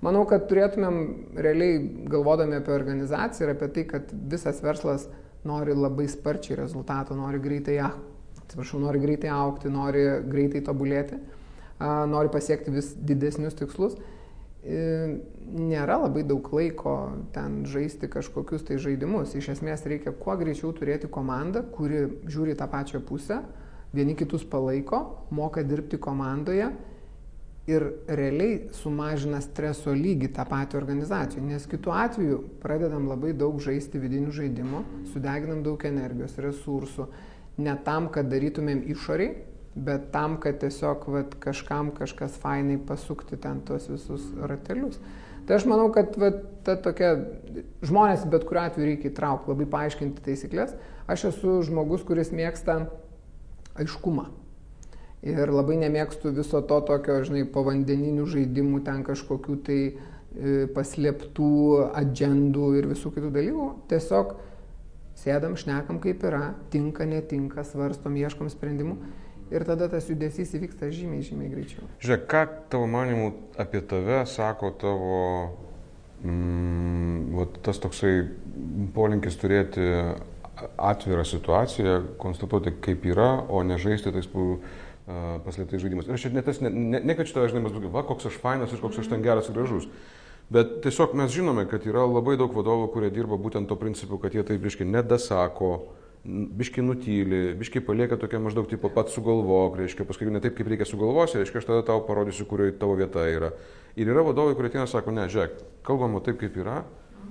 manau, 0.04 0.26
kad 0.30 0.48
turėtumėm 0.50 1.00
realiai 1.38 1.80
galvodami 2.10 2.60
apie 2.60 2.76
organizaciją 2.76 3.48
ir 3.48 3.56
apie 3.56 3.72
tai, 3.76 3.88
kad 3.94 4.12
visas 4.12 4.62
verslas 4.64 5.08
nori 5.46 5.76
labai 5.76 6.08
sparčiai 6.10 6.58
rezultato, 6.58 7.16
nori 7.16 7.40
greitai, 7.40 7.78
atsiprašau, 8.44 8.80
nori 8.82 9.02
greitai 9.04 9.30
aukti, 9.34 9.70
nori 9.70 10.04
greitai 10.28 10.64
tobulėti, 10.66 11.20
nori 12.10 12.32
pasiekti 12.34 12.74
vis 12.74 12.94
didesnius 12.98 13.58
tikslus. 13.60 13.98
Nėra 14.68 16.00
labai 16.02 16.26
daug 16.28 16.48
laiko 16.52 16.96
ten 17.36 17.62
žaisti 17.70 18.10
kažkokius 18.12 18.66
tai 18.68 18.80
žaidimus. 18.84 19.36
Iš 19.38 19.54
esmės 19.56 19.86
reikia 19.88 20.12
kuo 20.12 20.36
greičiau 20.40 20.74
turėti 20.76 21.08
komandą, 21.08 21.64
kuri 21.72 22.04
žiūri 22.28 22.58
tą 22.58 22.68
pačią 22.72 23.00
pusę, 23.06 23.40
vieni 23.96 24.18
kitus 24.20 24.44
palaiko, 24.44 25.06
moka 25.32 25.64
dirbti 25.64 26.00
komandoje 26.02 26.74
ir 27.68 27.84
realiai 28.08 28.70
sumažina 28.76 29.42
streso 29.44 29.92
lygį 29.92 30.30
tą 30.38 30.46
patį 30.48 30.80
organizacijų, 30.80 31.44
nes 31.50 31.68
kitu 31.68 31.92
atveju 31.92 32.40
pradedam 32.64 33.10
labai 33.12 33.34
daug 33.36 33.60
žaisti 33.64 34.00
vidinių 34.00 34.32
žaidimų, 34.38 34.84
sudeginam 35.12 35.66
daug 35.66 35.84
energijos, 35.90 36.38
resursų, 36.40 37.10
ne 37.60 37.76
tam, 37.84 38.08
kad 38.14 38.32
darytumėm 38.32 38.86
išoriai, 38.94 39.36
bet 39.78 40.10
tam, 40.16 40.40
kad 40.42 40.62
tiesiog 40.64 41.06
vat, 41.12 41.36
kažkam 41.44 41.92
kažkas 41.98 42.40
fainai 42.42 42.80
pasukti 42.80 43.38
ten 43.38 43.60
tos 43.68 43.90
visus 43.92 44.32
ratelius. 44.40 44.98
Tai 45.48 45.60
aš 45.60 45.68
manau, 45.70 45.92
kad 45.96 46.16
vat, 46.20 46.42
ta 46.66 46.76
tokia, 46.80 47.14
žmonės 47.86 48.26
bet 48.32 48.48
kuriuo 48.48 48.64
atveju 48.64 48.90
reikia 48.90 49.12
įtraukti, 49.12 49.52
labai 49.54 49.68
paaiškinti 49.76 50.24
taisyklės. 50.26 50.74
Aš 51.08 51.30
esu 51.34 51.62
žmogus, 51.68 52.04
kuris 52.08 52.34
mėgsta 52.36 52.82
aiškumą. 53.80 54.28
Ir 55.26 55.50
labai 55.50 55.80
nemėgstu 55.82 56.30
viso 56.36 56.62
to 56.62 56.78
tokio, 56.86 57.18
žinai, 57.26 57.42
povandeninių 57.50 58.28
žaidimų, 58.30 58.84
ten 58.86 59.02
kažkokių 59.08 59.56
tai 59.66 59.80
e, 59.88 59.96
paslėptų 60.76 61.54
agendų 61.98 62.68
ir 62.78 62.90
visų 62.92 63.12
kitų 63.16 63.32
dalykų. 63.34 63.70
Tiesiog 63.90 64.36
sėdam, 65.18 65.58
šnekam 65.58 65.98
kaip 66.04 66.22
yra, 66.30 66.52
tinka, 66.74 67.08
netinka, 67.10 67.66
svarstom, 67.66 68.20
ieškom 68.22 68.52
sprendimų 68.54 69.00
ir 69.52 69.64
tada 69.68 69.88
tas 69.92 70.08
judesys 70.12 70.54
įvyksta 70.58 70.90
žymiai, 70.94 71.24
žymiai 71.26 71.52
greičiau. 71.52 71.88
Žiūrėk, 72.04 72.26
ką 72.30 72.44
tavo 72.74 72.88
manimų 72.92 73.32
apie 73.62 73.82
tave 73.88 74.22
sako 74.30 74.74
tavo, 74.82 75.22
mm, 76.22 77.46
tas 77.66 77.80
toksai 77.84 78.14
polinkis 78.96 79.40
turėti 79.40 79.88
atvirą 80.78 81.24
situaciją, 81.28 81.98
konstatuoti 82.22 82.74
kaip 82.84 83.06
yra, 83.08 83.30
o 83.50 83.64
ne 83.66 83.78
žaisti 83.82 84.14
tais 84.14 84.30
paslėptais 85.46 85.82
žaidimas. 85.82 86.08
Ir 86.10 86.18
aš 86.18 86.28
ne 86.36 86.44
tas, 86.44 86.62
ne, 86.64 86.72
ne, 86.72 87.00
ne 87.00 87.16
kad 87.16 87.30
šitą 87.30 87.46
žaidimas 87.48 87.76
daugiau, 87.76 87.94
va, 87.94 88.04
koks 88.08 88.28
aš 88.32 88.40
fainas 88.44 88.74
ir 88.74 88.82
koks 88.84 89.00
aš 89.04 89.12
ten 89.12 89.24
geras 89.24 89.48
ir 89.48 89.56
gražus. 89.56 89.88
Bet 90.52 90.78
tiesiog 90.84 91.16
mes 91.20 91.32
žinome, 91.32 91.66
kad 91.68 91.84
yra 91.88 92.06
labai 92.08 92.38
daug 92.40 92.54
vadovų, 92.56 92.90
kurie 92.94 93.12
dirba 93.12 93.40
būtent 93.40 93.68
to 93.68 93.76
principu, 93.80 94.20
kad 94.20 94.36
jie 94.36 94.44
taip, 94.48 94.64
reiškia, 94.64 94.88
nedasako, 94.88 95.72
biški 96.28 96.84
nutyli, 96.84 97.42
biški 97.60 97.82
palieka 97.88 98.18
tokia 98.20 98.40
maždaug 98.44 98.68
tipo 98.72 98.92
pats 98.92 99.16
sugalvok, 99.16 99.78
reiškia, 99.80 100.08
paskui 100.08 100.32
ne 100.32 100.42
taip, 100.44 100.56
kaip 100.58 100.72
reikia 100.72 100.88
sugalvosi, 100.88 101.40
reiškia, 101.40 101.62
aš 101.62 101.68
tada 101.68 101.84
tau 101.88 102.04
parodysiu, 102.08 102.48
kurioje 102.48 102.78
tavo 102.80 102.96
vieta 103.00 103.24
yra. 103.32 103.52
Ir 104.00 104.12
yra 104.12 104.24
vadovai, 104.28 104.56
kurie 104.56 104.72
ateina 104.72 104.88
ir 104.88 104.92
sako, 104.92 105.16
ne, 105.16 105.28
žiūrėk, 105.32 105.60
kalbama 105.88 106.24
taip, 106.24 106.40
kaip 106.42 106.56
yra, 106.60 106.82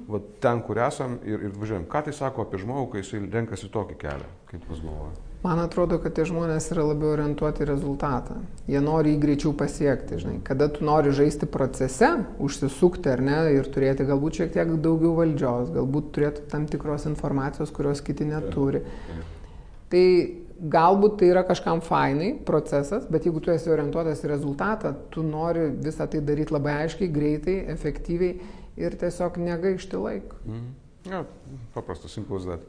va, 0.09 0.21
ten, 0.41 0.63
kur 0.67 0.81
esam 0.87 1.19
ir, 1.27 1.49
ir 1.49 1.55
važiuojam. 1.57 1.87
Ką 1.91 2.07
tai 2.07 2.17
sako 2.17 2.47
apie 2.47 2.61
žmogų, 2.63 2.91
kai 2.93 3.05
jisai 3.05 3.23
renkasi 3.33 3.71
tokį 3.73 3.99
kelią, 4.03 4.29
kaip 4.51 4.69
jūs 4.71 4.83
galvojate? 4.85 5.23
Man 5.47 5.61
atrodo, 5.63 5.99
kad 6.03 6.15
tie 6.17 6.25
žmonės 6.27 6.71
yra 6.75 6.83
labiau 6.89 7.13
orientuoti 7.13 7.63
į 7.63 7.69
rezultatą. 7.69 8.41
Jie 8.67 8.81
nori 8.83 9.13
jį 9.13 9.19
greičiau 9.23 9.53
pasiekti, 9.55 10.19
žinai. 10.23 10.39
Kada 10.47 10.67
tu 10.73 10.83
nori 10.87 11.13
žaisti 11.15 11.47
procese, 11.47 12.09
užsisukti 12.43 13.13
ar 13.13 13.23
ne 13.23 13.37
ir 13.55 13.69
turėti 13.71 14.09
galbūt 14.09 14.41
šiek 14.41 14.57
tiek 14.57 14.73
daugiau 14.83 15.13
valdžios, 15.21 15.71
galbūt 15.77 16.11
turėti 16.17 16.49
tam 16.51 16.67
tikros 16.71 17.07
informacijos, 17.13 17.71
kurios 17.77 18.03
kiti 18.03 18.27
neturi. 18.27 18.83
Tai 19.93 20.07
galbūt 20.57 21.19
tai 21.21 21.31
yra 21.31 21.45
kažkam 21.47 21.83
fainai 21.85 22.33
procesas, 22.49 23.05
bet 23.13 23.29
jeigu 23.29 23.45
tu 23.45 23.53
esi 23.53 23.71
orientuotas 23.71 24.25
į 24.25 24.33
rezultatą, 24.33 24.95
tu 25.13 25.23
nori 25.23 25.69
visą 25.85 26.09
tai 26.11 26.25
daryti 26.25 26.57
labai 26.57 26.79
aiškiai, 26.87 27.13
greitai, 27.13 27.59
efektyviai 27.77 28.56
ir 28.81 28.97
tiesiog 29.01 29.39
negaišti 29.43 30.01
laiko. 30.01 30.39
Mm. 30.47 30.75
Ja, 31.07 31.23
paprastas, 31.75 32.15
simplus 32.17 32.47
dat. 32.49 32.63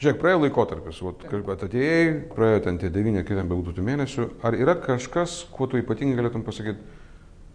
Žiūrėk, 0.00 0.18
praėjo 0.20 0.40
laikotarpis, 0.42 1.00
kad 1.46 1.64
atėjai, 1.68 2.06
praėjo 2.32 2.62
ten 2.66 2.78
tie 2.80 2.90
devyni, 2.92 3.22
kitam 3.26 3.50
bebūtų 3.50 3.76
tų 3.76 3.84
mėnesių. 3.86 4.26
Ar 4.44 4.56
yra 4.56 4.74
kažkas, 4.80 5.42
kuo 5.54 5.68
tu 5.70 5.78
ypatingai 5.78 6.18
galėtum 6.18 6.42
pasakyti, 6.46 6.80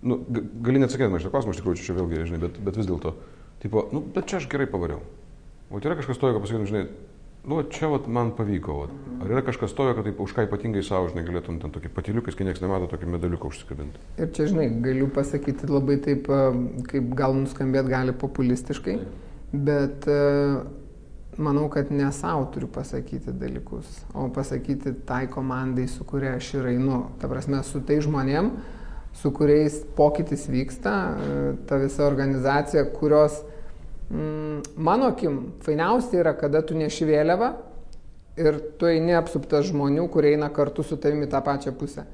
nu, 0.05 0.19
gali 0.63 0.81
neatsakyti 0.81 1.09
man 1.11 1.21
šitą 1.21 1.33
klausimą, 1.33 1.55
iš 1.55 1.61
tikrųjų, 1.61 1.81
čia 1.83 1.97
vėlgi, 1.97 2.21
žinai, 2.29 2.41
bet, 2.45 2.59
bet 2.67 2.79
vis 2.79 2.87
dėlto, 2.87 3.15
tipo, 3.63 3.87
nu, 3.95 4.03
bet 4.15 4.29
čia 4.29 4.39
aš 4.39 4.47
gerai 4.51 4.69
pavariau. 4.71 5.01
O 5.69 5.81
yra 5.81 5.97
kažkas 5.99 6.21
tojo, 6.21 6.37
kad 6.37 6.45
pasakytum, 6.45 6.69
žinai, 6.69 6.85
nu, 7.49 7.61
čia 7.73 7.89
vat, 7.91 8.07
man 8.07 8.31
pavyko. 8.37 8.75
Vat. 8.83 8.97
Ar 9.19 9.31
yra 9.33 9.41
kažkas 9.43 9.73
tojo, 9.75 9.95
kad 9.97 10.05
taip, 10.07 10.19
už 10.23 10.33
ką 10.37 10.45
ypatingai 10.47 10.83
savo, 10.85 11.09
žinai, 11.11 11.25
galėtum 11.27 11.57
ten 11.59 11.73
tokį 11.75 11.91
patiliukas, 11.95 12.37
kai 12.37 12.47
niekas 12.47 12.61
nemato 12.63 12.87
tokį 12.91 13.09
medaliuką 13.15 13.49
užsikabinti. 13.51 14.03
Ir 14.21 14.29
čia, 14.35 14.45
žinai, 14.51 14.69
galiu 14.85 15.09
pasakyti 15.15 15.67
labai 15.67 15.97
taip, 16.05 16.29
kaip 16.87 17.09
gal 17.19 17.35
nuskambėt 17.35 17.89
gali 17.91 18.15
populistiškai, 18.15 18.99
bet 19.65 20.07
manau, 21.39 21.67
kad 21.73 21.91
ne 21.91 22.11
savo 22.15 22.45
turiu 22.53 22.69
pasakyti 22.71 23.33
dalykus, 23.41 23.87
o 24.13 24.27
pasakyti 24.33 24.93
tai 25.07 25.25
komandai, 25.31 25.87
su 25.87 26.03
kuria 26.07 26.35
aš 26.37 26.53
ir 26.59 26.71
einu. 26.73 27.05
Ta 27.19 27.29
prasme, 27.31 27.61
su 27.63 27.81
tai 27.85 27.99
žmonėm, 28.03 28.51
su 29.19 29.31
kuriais 29.35 29.81
pokytis 29.97 30.47
vyksta, 30.51 30.95
ta 31.67 31.79
visa 31.81 32.05
organizacija, 32.07 32.85
kurios, 32.95 33.41
mano 34.09 35.11
akim, 35.13 35.41
fainiausia 35.65 36.23
yra, 36.23 36.33
kada 36.37 36.63
tu 36.65 36.77
neši 36.77 37.09
vėliavą 37.09 37.51
ir 38.39 38.61
tu 38.79 38.89
eini 38.89 39.13
apsuptas 39.17 39.67
žmonių, 39.69 40.07
kurie 40.09 40.33
eina 40.33 40.49
kartu 40.53 40.85
su 40.85 40.97
tavimi 40.97 41.29
tą 41.29 41.43
pačią 41.45 41.75
pusę 41.77 42.07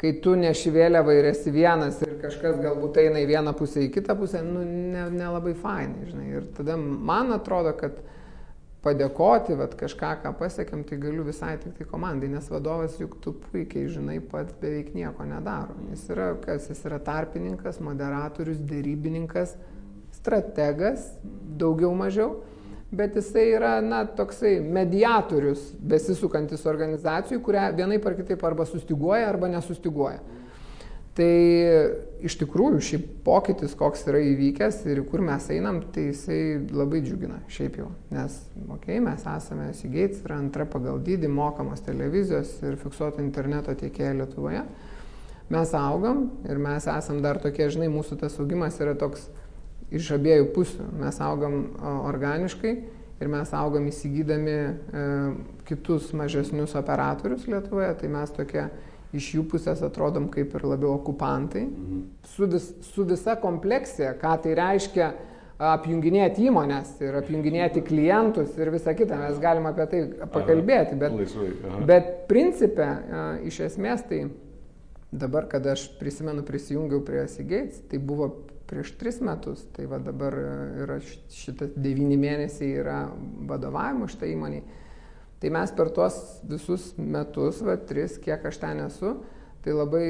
kai 0.00 0.12
tu 0.20 0.34
neši 0.36 0.72
vėliavą 0.74 1.14
ir 1.16 1.30
esi 1.30 1.52
vienas 1.52 2.02
ir 2.04 2.18
kažkas 2.20 2.58
galbūt 2.60 3.00
eina 3.00 3.22
į 3.22 3.30
vieną 3.30 3.54
pusę, 3.56 3.80
į 3.86 3.92
kitą 3.94 4.16
pusę, 4.18 4.42
nu, 4.44 4.60
nelabai 4.92 5.54
ne, 5.54 5.56
ne 5.56 5.62
fainai, 5.62 6.10
žinai. 6.10 6.26
Ir 6.36 6.50
tada 6.56 6.76
man 6.76 7.32
atrodo, 7.36 7.72
kad 7.80 7.96
padėkoti, 8.84 9.56
vat, 9.58 9.72
kažką, 9.80 10.12
ką 10.22 10.34
pasiekėm, 10.38 10.84
tai 10.86 10.98
galiu 11.02 11.24
visai 11.26 11.56
tik 11.62 11.74
tai 11.78 11.86
komandai, 11.88 12.28
nes 12.30 12.50
vadovas 12.52 13.00
juk 13.00 13.16
tu 13.24 13.32
puikiai 13.48 13.88
žinai, 13.90 14.20
pats 14.20 14.54
beveik 14.60 14.92
nieko 14.94 15.26
nedaro. 15.26 15.74
Jis 15.90 16.04
yra, 16.12 16.28
kas, 16.44 16.68
jis 16.70 16.84
yra 16.86 17.00
tarpininkas, 17.02 17.80
moderatorius, 17.82 18.60
dėrybininkas, 18.68 19.56
strategas, 20.26 21.08
daugiau 21.56 21.94
mažiau 21.96 22.34
bet 22.90 23.16
jisai 23.16 23.50
yra, 23.56 23.80
na, 23.82 24.04
toksai 24.06 24.58
mediatorius 24.62 25.72
besisukantis 25.80 26.64
organizacijų, 26.68 27.40
kurią 27.44 27.68
vienaip 27.76 28.06
ar 28.06 28.16
kitaip 28.18 28.42
arba 28.46 28.66
sustiguoja, 28.68 29.28
arba 29.28 29.50
nesustiguoja. 29.50 30.20
Tai 31.16 31.28
iš 32.28 32.34
tikrųjų 32.42 32.80
šį 32.84 32.98
pokytis, 33.24 33.72
koks 33.78 34.02
yra 34.10 34.20
įvykęs 34.20 34.82
ir 34.92 35.00
kur 35.08 35.22
mes 35.24 35.46
einam, 35.54 35.78
tai 35.94 36.10
jisai 36.10 36.40
labai 36.68 37.00
džiugina, 37.00 37.38
šiaip 37.48 37.78
jau. 37.80 37.88
Nes, 38.12 38.36
okei, 38.66 38.98
okay, 38.98 39.00
mes 39.00 39.24
esame 39.32 39.70
Seagates, 39.78 40.20
yra 40.26 40.36
antra 40.42 40.66
pagal 40.68 41.00
dydį 41.06 41.30
mokamos 41.32 41.80
televizijos 41.86 42.52
ir 42.60 42.76
fiksuoto 42.82 43.24
interneto 43.24 43.72
tiekėja 43.80 44.12
Lietuvoje. 44.20 44.60
Mes 45.56 45.72
augam 45.78 46.26
ir 46.44 46.60
mes 46.60 46.84
esam 46.90 47.22
dar 47.24 47.40
tokie, 47.40 47.64
žinai, 47.72 47.88
mūsų 47.96 48.20
tas 48.20 48.36
augimas 48.42 48.76
yra 48.82 48.92
toks 48.98 49.30
iš 49.94 50.10
abiejų 50.16 50.50
pusių. 50.54 50.88
Mes 51.00 51.20
augam 51.22 51.60
organiškai 51.82 52.74
ir 53.20 53.30
mes 53.32 53.52
augam 53.56 53.86
įsigydami 53.88 54.56
e, 54.56 55.04
kitus 55.68 56.10
mažesnius 56.16 56.74
operatorius 56.78 57.46
Lietuvoje, 57.48 57.92
tai 58.00 58.10
mes 58.12 58.34
tokie 58.34 58.66
iš 59.16 59.30
jų 59.36 59.46
pusės 59.52 59.80
atrodom 59.86 60.26
kaip 60.32 60.52
ir 60.58 60.66
labiau 60.66 60.96
okupantai. 60.98 61.64
Mhm. 61.68 62.02
Su, 62.34 62.50
vis, 62.50 62.68
su 62.90 63.06
visa 63.08 63.36
kompleksija, 63.40 64.16
ką 64.20 64.34
tai 64.44 64.56
reiškia 64.58 65.12
apjunginėti 65.56 66.50
įmonės 66.50 66.98
ir 67.00 67.16
apjunginėti 67.16 67.80
klientus 67.86 68.58
ir 68.60 68.68
visą 68.74 68.92
kitą, 68.96 69.16
mes 69.22 69.38
galim 69.40 69.68
apie 69.70 69.86
tai 69.88 70.00
pakalbėti, 70.32 70.98
bet, 71.00 71.14
Laisvai, 71.16 71.46
bet 71.88 72.10
principė, 72.28 72.90
iš 73.48 73.62
esmės 73.70 74.04
tai 74.10 74.26
dabar, 75.16 75.46
kada 75.48 75.72
aš 75.72 75.86
prisimenu 75.96 76.44
prisijungiau 76.44 77.00
prie 77.06 77.24
Seagates, 77.32 77.80
tai 77.88 78.02
buvo 78.02 78.28
prieš 78.66 78.92
tris 78.98 79.20
metus, 79.24 79.62
tai 79.76 79.86
va 79.90 79.98
dabar 80.02 80.34
e, 80.38 80.50
yra 80.84 80.98
šitas 81.02 81.74
devyni 81.76 82.18
mėnesiai 82.20 82.74
yra 82.82 82.98
vadovavimo 83.48 84.08
šitą 84.10 84.28
įmonį. 84.32 84.60
Tai 85.40 85.52
mes 85.52 85.72
per 85.76 85.90
tuos 85.94 86.18
visus 86.48 86.92
metus, 86.98 87.60
va 87.64 87.76
tris, 87.76 88.16
kiek 88.22 88.44
aš 88.48 88.60
ten 88.62 88.80
esu, 88.86 89.18
tai 89.64 89.74
labai 89.76 90.06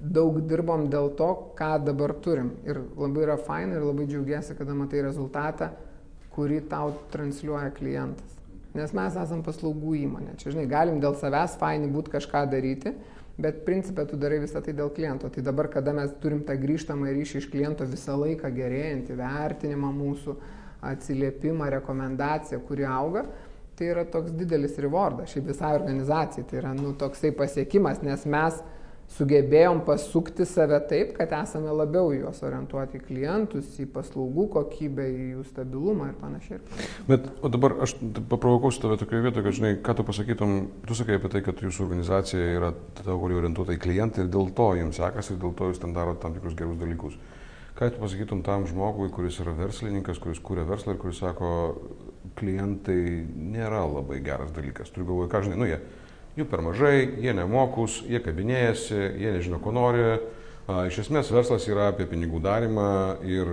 daug 0.00 0.40
dirbom 0.48 0.88
dėl 0.92 1.10
to, 1.16 1.28
ką 1.58 1.74
dabar 1.84 2.14
turim. 2.24 2.54
Ir 2.68 2.82
labai 2.96 3.24
yra 3.26 3.36
faina 3.40 3.76
ir 3.76 3.84
labai 3.84 4.06
džiaugiasi, 4.08 4.56
kada 4.58 4.76
matai 4.76 5.04
rezultatą, 5.04 5.70
kurį 6.34 6.62
tau 6.70 6.94
transliuoja 7.12 7.72
klientas. 7.76 8.36
Nes 8.76 8.92
mes 8.94 9.16
esam 9.18 9.42
paslaugų 9.42 9.96
įmonė. 10.04 10.36
Čia, 10.38 10.52
žinai, 10.54 10.68
galim 10.70 11.00
dėl 11.02 11.16
savęs 11.18 11.56
faini 11.58 11.90
būti 11.90 12.12
kažką 12.14 12.44
daryti, 12.52 12.94
bet 13.38 13.62
principė 13.66 14.06
tu 14.08 14.18
darai 14.20 14.40
visą 14.42 14.62
tai 14.64 14.74
dėl 14.76 14.90
kliento. 14.94 15.30
Tai 15.32 15.44
dabar, 15.44 15.68
kada 15.72 15.94
mes 15.96 16.12
turim 16.22 16.42
tą 16.46 16.56
grįžtamą 16.60 17.12
ryšį 17.14 17.38
iš 17.42 17.50
kliento 17.52 17.86
visą 17.88 18.16
laiką 18.20 18.50
gerėjantį, 18.56 19.18
vertinimą 19.20 19.92
mūsų, 19.96 20.36
atsiliepimą, 20.90 21.68
rekomendaciją, 21.76 22.60
kuri 22.64 22.86
auga, 22.88 23.26
tai 23.76 23.90
yra 23.92 24.04
toks 24.08 24.32
didelis 24.36 24.78
rewardas 24.80 25.32
šiaip 25.32 25.50
visai 25.52 25.74
organizacijai. 25.76 26.46
Tai 26.48 26.60
yra 26.62 26.74
nu, 26.76 26.94
toksai 27.00 27.32
pasiekimas, 27.36 28.02
nes 28.04 28.24
mes 28.28 28.60
sugebėjom 29.16 29.82
pasukti 29.86 30.46
save 30.46 30.78
taip, 30.90 31.12
kad 31.16 31.32
esame 31.40 31.72
labiau 31.74 32.12
juos 32.14 32.40
orientuoti 32.46 33.00
į 33.00 33.04
klientus, 33.08 33.72
į 33.82 33.88
paslaugų 33.94 34.46
kokybę, 34.54 35.06
į 35.10 35.26
jų 35.34 35.46
stabilumą 35.48 36.10
ir 36.12 36.16
panašiai. 36.20 36.60
Bet 37.08 37.26
dabar 37.42 37.76
aš 37.86 37.96
paprovokausiu 38.30 38.84
tave 38.84 39.00
tokioje 39.00 39.26
vietoje, 39.26 39.46
kad 39.48 39.58
žinai, 39.58 39.74
ką 39.84 39.96
tu 39.98 40.06
pasakytum, 40.06 40.56
tu 40.86 40.98
sakai 40.98 41.18
apie 41.18 41.32
tai, 41.32 41.44
kad 41.46 41.62
jūsų 41.64 41.86
organizacija 41.88 42.54
yra 42.60 42.72
daug 43.02 43.26
orientuota 43.26 43.74
į 43.74 43.82
klientą 43.82 44.24
ir 44.24 44.32
dėl 44.32 44.52
to 44.56 44.70
jums 44.78 45.00
sekasi 45.00 45.34
ir 45.34 45.42
dėl 45.42 45.54
to 45.58 45.70
jūs 45.72 45.82
ten 45.82 45.96
darote 45.96 46.22
tam 46.22 46.36
tikrus 46.36 46.58
gerus 46.58 46.78
dalykus. 46.80 47.18
Ką 47.78 47.88
tu 47.90 48.02
pasakytum 48.02 48.42
tam 48.44 48.66
žmogui, 48.68 49.08
kuris 49.14 49.38
yra 49.40 49.54
verslininkas, 49.56 50.18
kuris 50.20 50.40
kūrė 50.44 50.66
verslą 50.68 50.94
ir 50.94 51.00
kuris 51.00 51.22
sako, 51.22 51.50
klientai 52.36 53.00
nėra 53.24 53.82
labai 53.88 54.20
geras 54.24 54.52
dalykas. 54.52 54.92
Turiu 54.92 55.08
galvoje, 55.08 55.30
ką 55.32 55.40
žinai, 55.46 55.58
nu 55.60 55.68
jie 55.70 55.78
jų 56.40 56.48
per 56.50 56.62
mažai, 56.64 56.96
jie 57.22 57.34
nemokus, 57.36 58.00
jie 58.08 58.20
kabinėjasi, 58.24 58.98
jie 59.20 59.34
nežino, 59.36 59.60
ko 59.62 59.74
nori. 59.76 60.04
A, 60.70 60.84
iš 60.86 61.00
esmės 61.04 61.30
verslas 61.34 61.64
yra 61.66 61.88
apie 61.90 62.06
pinigų 62.10 62.40
darimą 62.44 62.90
ir 63.26 63.48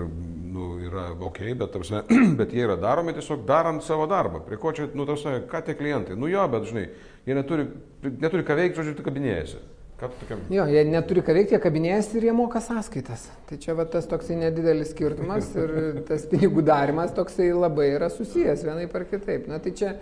nu, 0.58 0.76
yra 0.86 1.08
ok, 1.14 1.40
bet, 1.58 1.72
tarpsime, 1.74 2.04
bet 2.40 2.54
jie 2.54 2.66
yra 2.66 2.78
daromi 2.82 3.16
tiesiog 3.18 3.46
darant 3.48 3.86
savo 3.86 4.06
darbą. 4.10 4.44
Prie 4.46 4.60
ko 4.62 4.74
čia, 4.76 4.90
nu, 4.94 5.08
tarpsime, 5.10 5.42
ką 5.50 5.64
tie 5.66 5.78
klientai? 5.78 6.18
Nu 6.20 6.30
jo, 6.32 6.44
bet 6.52 6.70
žinai, 6.70 6.86
jie 7.28 7.38
neturi, 7.38 7.68
neturi 8.06 8.46
ką 8.48 8.60
veikti, 8.62 8.80
žodžiu, 8.82 9.00
tik 9.00 9.10
kabinėjasi. 9.10 9.64
Tokiam? 9.98 10.44
Jo, 10.54 10.68
jie 10.70 10.84
neturi 10.86 11.24
ką 11.26 11.34
veikti, 11.34 11.56
jie 11.56 11.62
kabinėjasi 11.62 12.20
ir 12.20 12.28
jie 12.28 12.34
moka 12.38 12.62
sąskaitas. 12.62 13.24
Tai 13.50 13.58
čia 13.64 13.74
va 13.78 13.88
tas 13.90 14.06
toksai 14.06 14.38
nedidelis 14.38 14.92
skirtumas 14.94 15.50
ir 15.58 16.04
tas 16.06 16.28
pinigų 16.30 16.62
darimas 16.68 17.16
toksai 17.18 17.48
labai 17.50 17.88
yra 17.96 18.12
susijęs 18.14 18.62
vienaip 18.68 18.94
ar 18.94 19.08
kitaip. 19.10 19.48
Na 19.50 19.58
tai 19.64 19.74
čia 19.80 19.96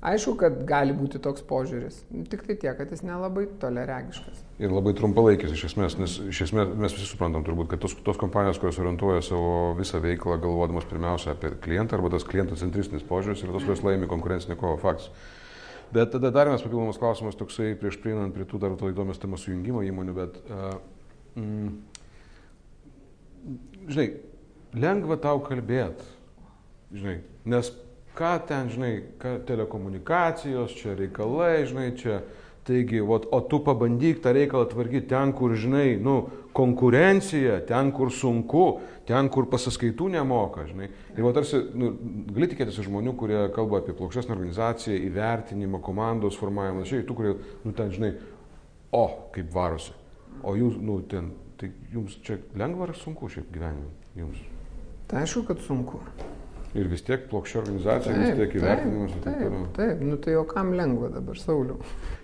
aišku, 0.00 0.34
kad 0.40 0.56
gali 0.68 0.94
būti 0.96 1.20
toks 1.22 1.42
požiūris. 1.46 2.00
Tik 2.32 2.44
tai 2.46 2.56
tiek, 2.56 2.76
kad 2.78 2.92
jis 2.92 3.02
nelabai 3.04 3.46
toleregiškas. 3.60 4.40
Ir 4.60 4.72
labai 4.72 4.94
trumpalaikis 4.96 5.52
iš 5.56 5.66
esmės, 5.70 5.96
nes 6.00 6.16
iš 6.30 6.42
esmės 6.48 6.72
mes 6.72 6.94
visi 6.96 7.08
suprantam 7.10 7.44
turbūt, 7.46 7.70
kad 7.72 7.82
tos, 7.82 7.96
tos 8.06 8.20
kompanijos, 8.20 8.60
kurios 8.60 8.80
orientuoja 8.80 9.22
savo 9.24 9.74
visą 9.78 10.00
veiklą 10.04 10.38
galvodamas 10.40 10.88
pirmiausia 10.88 11.34
apie 11.34 11.52
klientą 11.64 11.98
arba 11.98 12.12
tas 12.14 12.26
klientų 12.28 12.58
centristinis 12.60 13.04
požiūris 13.08 13.44
ir 13.44 13.52
tos, 13.52 13.66
kurios 13.66 13.84
laimi 13.86 14.08
konkurencinį 14.10 14.56
kovą 14.60 14.80
faktas. 14.80 15.12
Bet 15.90 16.12
tada 16.14 16.30
dar 16.30 16.46
vienas 16.46 16.62
papildomas 16.62 17.00
klausimas, 17.02 17.36
toksai 17.38 17.74
prieš 17.78 17.98
prieinant 18.00 18.34
prie 18.34 18.46
tų 18.46 18.60
dar 18.62 18.76
to 18.78 18.92
įdomios 18.92 19.18
temos 19.18 19.42
sujungimo 19.42 19.82
įmonių, 19.82 20.12
bet, 20.14 20.36
uh, 20.46 20.76
mm, 21.34 21.70
žinai, 23.90 24.06
lengva 24.78 25.18
tau 25.18 25.42
kalbėti, 25.42 26.06
žinai, 26.94 27.16
nes 27.50 27.72
ką 28.20 28.36
ten, 28.48 28.68
žinai, 28.72 28.92
ką, 29.20 29.38
telekomunikacijos, 29.48 30.76
čia 30.76 30.94
reikalai, 30.98 31.64
žinai, 31.68 31.88
čia, 31.96 32.20
taigi, 32.68 33.00
ot, 33.00 33.26
o 33.32 33.40
tu 33.48 33.62
pabandyk 33.64 34.20
tą 34.20 34.34
reikalą 34.36 34.68
tvarkyti 34.68 35.08
ten, 35.08 35.32
kur, 35.36 35.54
žinai, 35.56 35.94
nu, 36.04 36.16
konkurencija, 36.56 37.60
ten, 37.68 37.92
kur 37.96 38.12
sunku, 38.12 38.64
ten, 39.08 39.30
kur 39.32 39.48
pasiskaitų 39.50 40.10
nemoka, 40.18 40.66
žinai. 40.68 40.90
Ir 41.16 41.24
va 41.24 41.32
tarsi, 41.36 41.62
nu, 41.72 41.94
gali 42.34 42.50
tikėtis 42.52 42.82
iš 42.82 42.90
žmonių, 42.90 43.14
kurie 43.18 43.40
kalba 43.56 43.80
apie 43.80 43.96
plokštesnę 43.96 44.36
organizaciją, 44.36 44.98
įvertinimą, 45.08 45.80
komandos 45.84 46.36
formavimą, 46.40 46.84
šiai, 46.88 47.06
tų, 47.08 47.16
kurie, 47.16 47.36
nu, 47.64 47.72
ten, 47.76 47.94
žinai, 47.94 48.12
o, 48.92 49.06
kaip 49.34 49.48
varosi. 49.56 49.96
O 50.44 50.52
jūs, 50.58 50.76
nu, 50.84 51.00
ten, 51.08 51.32
tai 51.60 51.72
jums 51.92 52.20
čia 52.26 52.38
lengva 52.56 52.88
ar 52.88 52.94
sunku 52.96 53.32
šiaip 53.32 53.48
gyvenime 53.52 53.88
jums? 54.16 54.44
Tai 55.10 55.24
aišku, 55.24 55.42
kad 55.48 55.64
sunku. 55.64 56.00
Ir 56.78 56.86
vis 56.86 57.02
tiek 57.02 57.24
plokščia 57.26 57.58
organizacija, 57.64 58.14
vis 58.14 58.36
tiek 58.38 58.52
įvertinimas. 58.60 59.14
Taip, 59.16 59.24
taip, 59.24 59.40
taip, 59.42 59.72
taip, 59.74 60.04
nu 60.06 60.18
tai 60.22 60.36
jau 60.36 60.44
kam 60.46 60.70
lengva 60.78 61.08
dabar, 61.10 61.38
Sauliu. 61.40 61.80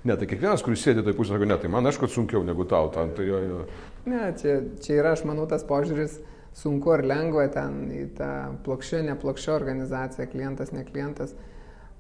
Ne, 0.07 0.15
tai 0.15 0.29
kiekvienas, 0.31 0.63
kuris 0.63 0.85
sėdi 0.87 1.03
toj 1.03 1.17
pusėje, 1.19 1.35
sako, 1.35 1.49
ne, 1.51 1.57
tai 1.63 1.71
man 1.75 1.91
aišku, 1.91 2.07
sunkiau 2.15 2.45
negu 2.47 2.67
tau, 2.71 2.93
ten, 2.95 3.11
tai 3.17 3.27
jo, 3.27 3.41
jo. 3.43 3.65
Ne, 4.07 4.29
čia, 4.39 4.61
čia 4.85 5.01
yra, 5.01 5.17
aš 5.17 5.25
manau, 5.27 5.49
tas 5.51 5.67
požiūris 5.67 6.21
sunku 6.57 6.95
ar 6.95 7.03
lengva 7.05 7.49
ten 7.53 7.83
į 7.91 8.05
tą 8.21 8.31
plokščią, 8.69 9.03
neplokščią 9.11 9.57
organizaciją, 9.57 10.29
klientas, 10.31 10.71
ne 10.77 10.87
klientas. 10.87 11.35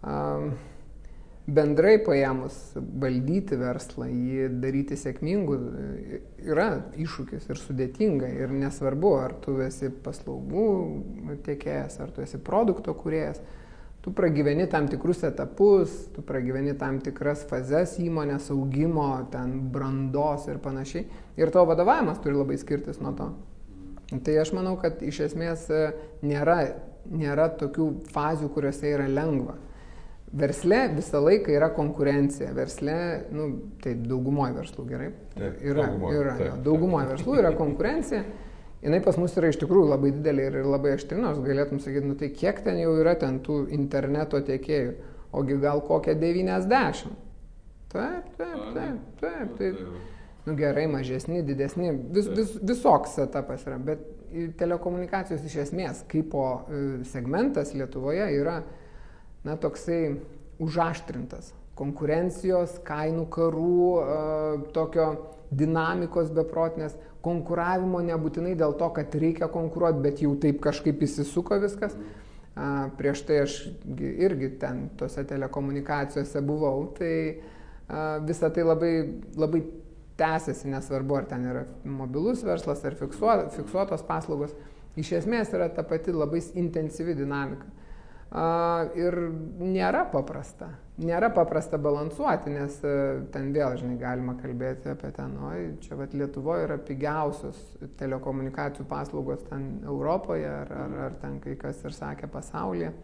Um, 0.06 0.52
bendrai 1.46 1.96
paėmus 2.02 2.56
valdyti 2.74 3.58
verslą, 3.60 4.08
jį 4.10 4.48
daryti 4.62 4.98
sėkmingu 4.98 5.58
yra 6.42 6.68
iššūkis 6.98 7.46
ir 7.50 7.60
sudėtinga 7.60 8.30
ir 8.34 8.54
nesvarbu, 8.54 9.12
ar 9.22 9.36
tu 9.44 9.58
esi 9.62 9.90
paslaugų 9.90 10.66
tiekėjas, 11.46 12.00
ar 12.02 12.10
tu 12.14 12.24
esi 12.26 12.42
produkto 12.42 12.94
kuriejas. 12.98 13.40
Tu 14.02 14.12
pragyveni 14.14 14.68
tam 14.70 14.86
tikrus 14.86 15.24
etapus, 15.26 15.94
tu 16.14 16.22
pragyveni 16.22 16.76
tam 16.78 17.00
tikras 17.02 17.42
fazes 17.50 17.96
įmonės 17.98 18.52
augimo, 18.54 19.08
ten 19.32 19.56
brandos 19.74 20.46
ir 20.46 20.60
panašiai. 20.62 21.08
Ir 21.38 21.50
tavo 21.50 21.72
vadovavimas 21.72 22.20
turi 22.22 22.38
labai 22.38 22.58
skirtis 22.60 23.02
nuo 23.02 23.14
to. 23.18 23.32
Tai 24.22 24.36
aš 24.38 24.52
manau, 24.54 24.76
kad 24.78 25.02
iš 25.02 25.24
esmės 25.26 25.66
nėra, 26.22 26.60
nėra 27.10 27.48
tokių 27.58 27.88
fazių, 28.14 28.52
kuriuose 28.54 28.92
yra 28.94 29.08
lengva. 29.10 29.56
Versle 30.32 30.88
visą 30.96 31.20
laiką 31.22 31.52
yra 31.54 31.68
konkurencija. 31.74 32.50
Versle, 32.56 32.96
nu, 33.32 33.46
taip, 33.82 34.02
daugumoje 34.10 34.56
verslų 34.56 34.86
gerai. 34.88 35.12
Taip, 35.36 35.60
yra, 35.62 35.86
daugumoj, 35.86 36.16
yra, 36.18 36.34
taip. 36.40 36.56
daugumoje 36.66 37.10
verslų 37.12 37.36
yra 37.42 37.52
konkurencija. 37.56 38.24
Jinai 38.82 39.00
pas 39.04 39.16
mus 39.18 39.36
yra 39.38 39.48
iš 39.50 39.60
tikrųjų 39.62 39.88
labai 39.88 40.10
didelė 40.14 40.48
ir 40.50 40.58
labai 40.66 40.96
aštri, 40.96 41.16
nors 41.22 41.38
galėtum 41.42 41.78
sakyti, 41.82 42.10
nu 42.10 42.18
tai 42.18 42.28
kiek 42.34 42.58
ten 42.66 42.76
jau 42.82 42.92
yra 43.00 43.14
ten 43.18 43.38
tų 43.42 43.62
interneto 43.74 44.42
tiekėjų, 44.44 44.92
ogi 45.38 45.56
gal 45.62 45.80
kokia 45.86 46.14
90. 46.18 47.14
Taip, 47.94 48.28
taip, 48.36 48.60
taip, 48.74 49.00
taip. 49.22 49.56
taip. 49.58 49.80
Nu 50.46 50.54
gerai, 50.54 50.84
mažesni, 50.86 51.40
didesni, 51.42 51.90
vis, 52.14 52.28
vis, 52.30 52.52
visoks 52.62 53.16
etapas 53.24 53.64
yra, 53.66 53.80
bet 53.82 54.04
telekomunikacijos 54.60 55.42
iš 55.48 55.56
esmės 55.64 56.04
kaip 56.10 56.28
po 56.30 56.44
segmentas 57.10 57.72
Lietuvoje 57.74 58.28
yra 58.36 58.60
na, 59.46 59.56
toksai 59.60 60.16
užaštrintas. 60.62 61.52
Konkurencijos, 61.76 62.78
kainų 62.86 63.26
karų, 63.32 63.80
tokio 64.74 65.08
dinamikos 65.52 66.30
beprotinės, 66.34 66.96
konkuravimo 67.26 68.00
nebūtinai 68.06 68.54
dėl 68.58 68.76
to, 68.78 68.88
kad 68.96 69.14
reikia 69.18 69.48
konkuruoti, 69.52 70.02
bet 70.04 70.22
jau 70.22 70.34
taip 70.40 70.60
kažkaip 70.64 71.02
įsisuko 71.06 71.58
viskas. 71.62 71.96
A, 72.56 72.88
prieš 72.96 73.20
tai 73.28 73.42
aš 73.42 73.56
irgi 74.00 74.54
ten 74.60 74.86
tose 74.96 75.26
telekomunikacijose 75.28 76.40
buvau, 76.46 76.86
tai 76.96 77.12
a, 77.36 78.16
visa 78.24 78.48
tai 78.48 78.64
labai, 78.64 78.92
labai 79.36 79.60
tęsiasi, 80.16 80.70
nesvarbu, 80.72 81.18
ar 81.18 81.26
ten 81.28 81.44
yra 81.50 81.66
mobilus 81.84 82.44
verslas 82.46 82.80
ar 82.88 82.96
fiksuo, 82.96 83.34
fiksuotos 83.58 84.06
paslaugos. 84.08 84.54
Iš 84.96 85.12
esmės 85.18 85.52
yra 85.52 85.68
ta 85.68 85.84
pati 85.84 86.14
labai 86.14 86.40
intensyvi 86.56 87.18
dinamika. 87.18 87.68
Ir 88.34 89.14
nėra 89.62 90.02
paprasta. 90.10 90.72
Nėra 90.98 91.28
paprasta 91.30 91.78
balansuoti, 91.78 92.50
nes 92.50 92.78
a, 92.82 92.92
ten 93.32 93.50
vėl, 93.52 93.76
žinai, 93.76 93.98
galima 94.00 94.32
kalbėti 94.40 94.88
apie 94.90 95.10
ten, 95.14 95.34
oi, 95.44 95.58
čia 95.84 95.98
vat 95.98 96.14
Lietuvoje 96.16 96.64
yra 96.64 96.78
pigiausios 96.80 97.58
telekomunikacijų 98.00 98.86
paslaugos 98.88 99.44
ten 99.50 99.66
Europoje, 99.84 100.48
ar, 100.48 100.72
ar, 100.72 100.96
ar 101.06 101.18
ten 101.20 101.36
kai 101.44 101.54
kas 101.60 101.84
ir 101.84 101.92
sakė 101.92 102.32
pasaulyje. 102.32 102.94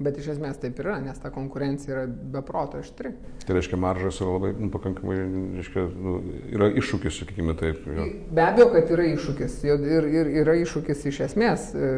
Bet 0.00 0.16
iš 0.18 0.32
esmės 0.32 0.56
taip 0.58 0.78
yra, 0.82 0.96
nes 1.02 1.18
ta 1.20 1.30
konkurencija 1.30 1.92
yra 1.94 2.04
beproto 2.34 2.80
aštri. 2.80 3.12
Tai 3.44 3.56
reiškia, 3.56 3.78
maržas 3.80 4.18
yra 4.22 4.34
labai, 4.34 4.52
nu, 4.58 4.70
pakankamai, 4.72 5.18
reiškia, 5.58 5.84
nu, 5.92 6.14
yra 6.56 6.70
iššūkis, 6.80 7.18
sakykime 7.22 7.54
taip. 7.60 7.84
Jo. 7.86 8.06
Be 8.32 8.44
abejo, 8.46 8.70
kad 8.72 8.90
yra 8.96 9.06
iššūkis. 9.12 9.58
Ir, 9.68 10.08
ir 10.10 10.30
yra 10.42 10.56
iššūkis 10.62 11.04
iš 11.12 11.20
esmės, 11.28 11.68
e, 11.76 11.90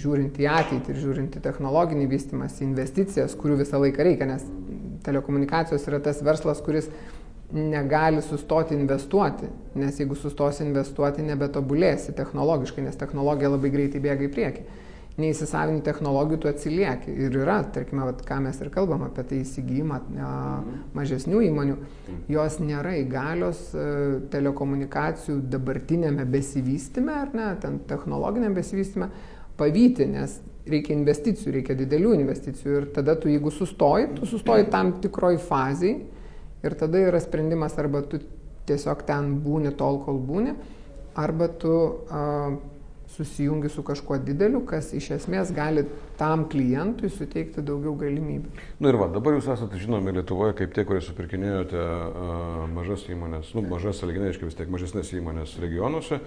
žiūrint 0.00 0.40
į 0.40 0.48
ateitį 0.50 0.96
žiūrint 1.02 1.36
į 1.38 1.42
technologinį 1.44 2.08
vystimas, 2.10 2.56
investicijas, 2.64 3.36
kurių 3.38 3.60
visą 3.60 3.82
laiką 3.82 4.08
reikia, 4.08 4.30
nes 4.30 4.46
telekomunikacijos 5.04 5.84
yra 5.90 6.00
tas 6.02 6.24
verslas, 6.24 6.62
kuris 6.64 6.88
negali 7.54 8.22
sustoti 8.24 8.74
investuoti, 8.74 9.46
nes 9.78 10.00
jeigu 10.00 10.16
sustosi 10.18 10.64
investuoti, 10.64 11.22
nebetobulėsi 11.28 12.16
technologiškai, 12.16 12.82
nes 12.88 12.98
technologija 12.98 13.52
labai 13.52 13.70
greitai 13.70 14.02
bėga 14.02 14.26
į 14.26 14.32
priekį 14.32 14.66
neįsisavini 15.20 15.82
technologijų, 15.86 16.40
tu 16.42 16.50
atsilieki. 16.50 17.12
Ir 17.26 17.36
yra, 17.44 17.60
tarkime, 17.74 18.02
vat, 18.08 18.24
ką 18.26 18.40
mes 18.42 18.58
ir 18.62 18.70
kalbam 18.74 19.04
apie 19.06 19.22
tai 19.28 19.42
įsigijimą 19.44 20.00
a, 20.00 20.30
mažesnių 20.96 21.42
įmonių, 21.50 21.76
jos 22.34 22.58
nėra 22.62 22.96
įgalios 22.98 23.60
a, 23.74 23.84
telekomunikacijų 24.32 25.38
dabartinėme 25.52 26.26
besivystime, 26.30 27.14
ar 27.26 27.30
ne, 27.36 27.52
ten 27.62 27.78
technologinėme 27.90 28.58
besivystime, 28.58 29.10
pavyti, 29.60 30.08
nes 30.10 30.40
reikia 30.66 30.96
investicijų, 30.96 31.58
reikia 31.60 31.78
didelių 31.78 32.16
investicijų. 32.18 32.76
Ir 32.80 32.90
tada 32.96 33.14
tu, 33.20 33.30
jeigu 33.30 33.52
sustoji, 33.54 34.10
tu 34.18 34.26
sustoji 34.26 34.66
tam 34.72 34.96
tikroj 35.04 35.38
fazai 35.46 35.94
ir 36.64 36.78
tada 36.80 37.02
yra 37.10 37.20
sprendimas 37.22 37.76
arba 37.78 38.02
tu 38.08 38.22
tiesiog 38.66 39.04
ten 39.06 39.36
būni 39.44 39.74
tol, 39.76 40.00
kol 40.02 40.18
būni, 40.24 40.54
arba 41.20 41.50
tu 41.60 41.74
a, 42.08 42.54
susijungi 43.14 43.68
su 43.68 43.82
kažkuo 43.86 44.18
dideliu, 44.18 44.60
kas 44.66 44.90
iš 44.96 45.10
esmės 45.18 45.52
gali 45.54 45.84
tam 46.18 46.44
klientui 46.50 47.10
suteikti 47.12 47.62
daugiau 47.62 47.94
galimybių. 47.98 48.52
Na 48.78 48.86
nu 48.86 48.90
ir 48.90 48.98
va, 48.98 49.08
dabar 49.14 49.36
jūs 49.36 49.48
esate 49.54 49.78
žinomi 49.80 50.14
Lietuvoje 50.18 50.56
kaip 50.58 50.74
tie, 50.74 50.86
kurie 50.88 51.02
supirkinėjote 51.04 51.84
mažas 52.74 53.06
įmonės, 53.10 53.54
nu, 53.54 53.64
mažas, 53.70 54.02
saliginai, 54.02 54.32
aiškiai 54.32 54.50
vis 54.50 54.58
tiek 54.58 54.70
mažesnės 54.74 55.12
įmonės 55.18 55.58
regionuose, 55.62 56.20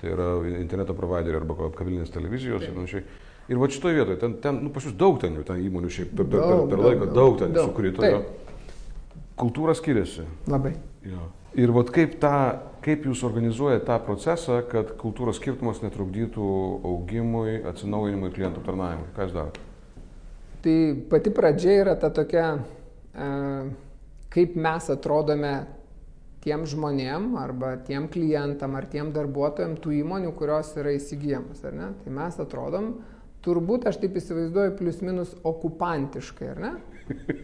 tai 0.00 0.14
yra 0.16 0.32
interneto 0.58 0.96
provideriai 0.98 1.42
arba 1.42 1.70
kabelinės 1.76 2.14
televizijos 2.14 2.66
ir 2.66 2.74
panašiai. 2.74 3.06
Ir 3.50 3.58
va 3.58 3.66
šitoje 3.70 3.98
vietoje, 3.98 4.18
ten, 4.22 4.36
ten 4.42 4.60
nu, 4.62 4.70
pas 4.74 4.84
jūs 4.86 4.94
daug 4.98 5.18
ten 5.22 5.34
jau 5.34 5.42
ten 5.46 5.58
įmonių 5.62 5.90
šiaip 5.90 6.12
per, 6.14 6.28
per, 6.30 6.44
per, 6.46 6.60
per 6.70 6.82
laiką, 6.86 7.08
daug, 7.10 7.16
daug 7.16 7.40
ten 7.42 7.56
sukrito. 7.58 8.10
Kultūra 9.40 9.74
skiriasi. 9.76 10.26
Labai. 10.50 10.74
Jo. 11.08 11.30
Ir 11.58 11.72
vat 11.76 11.90
kaip, 11.92 12.14
tą, 12.20 12.36
kaip 12.84 13.04
jūs 13.04 13.24
organizuojate 13.28 13.84
tą 13.88 13.98
procesą, 14.06 14.62
kad 14.68 14.94
kultūros 15.00 15.36
skirtumas 15.40 15.82
netrukdytų 15.84 16.46
augimui, 16.88 17.58
atsinaujinimui 17.68 18.30
ir 18.30 18.36
klientų 18.38 18.62
aptarnavimui? 18.62 19.10
Ką 19.16 19.26
jūs 19.26 19.36
darote? 19.36 19.68
Tai 20.62 20.76
pati 21.10 21.32
pradžia 21.34 21.76
yra 21.82 21.94
ta 21.98 22.08
tokia, 22.14 22.46
e, 23.12 23.28
kaip 24.32 24.56
mes 24.56 24.88
atrodome 24.94 25.52
tiem 26.42 26.64
žmonėm 26.66 27.34
arba 27.38 27.74
tiem 27.86 28.08
klientam 28.10 28.76
ar 28.78 28.86
tiem 28.90 29.12
darbuotojam 29.14 29.76
tų 29.82 29.98
įmonių, 30.00 30.32
kurios 30.38 30.72
yra 30.78 30.94
įsigijamas. 30.96 31.62
Tai 31.62 32.14
mes 32.14 32.38
atrodom 32.42 32.94
turbūt 33.42 33.86
aš 33.90 34.00
taip 34.02 34.16
įsivaizduoju 34.18 34.76
plius 34.78 35.02
minus 35.04 35.34
okupantiškai, 35.46 36.50
ar 36.54 36.62
ne? 36.62 36.72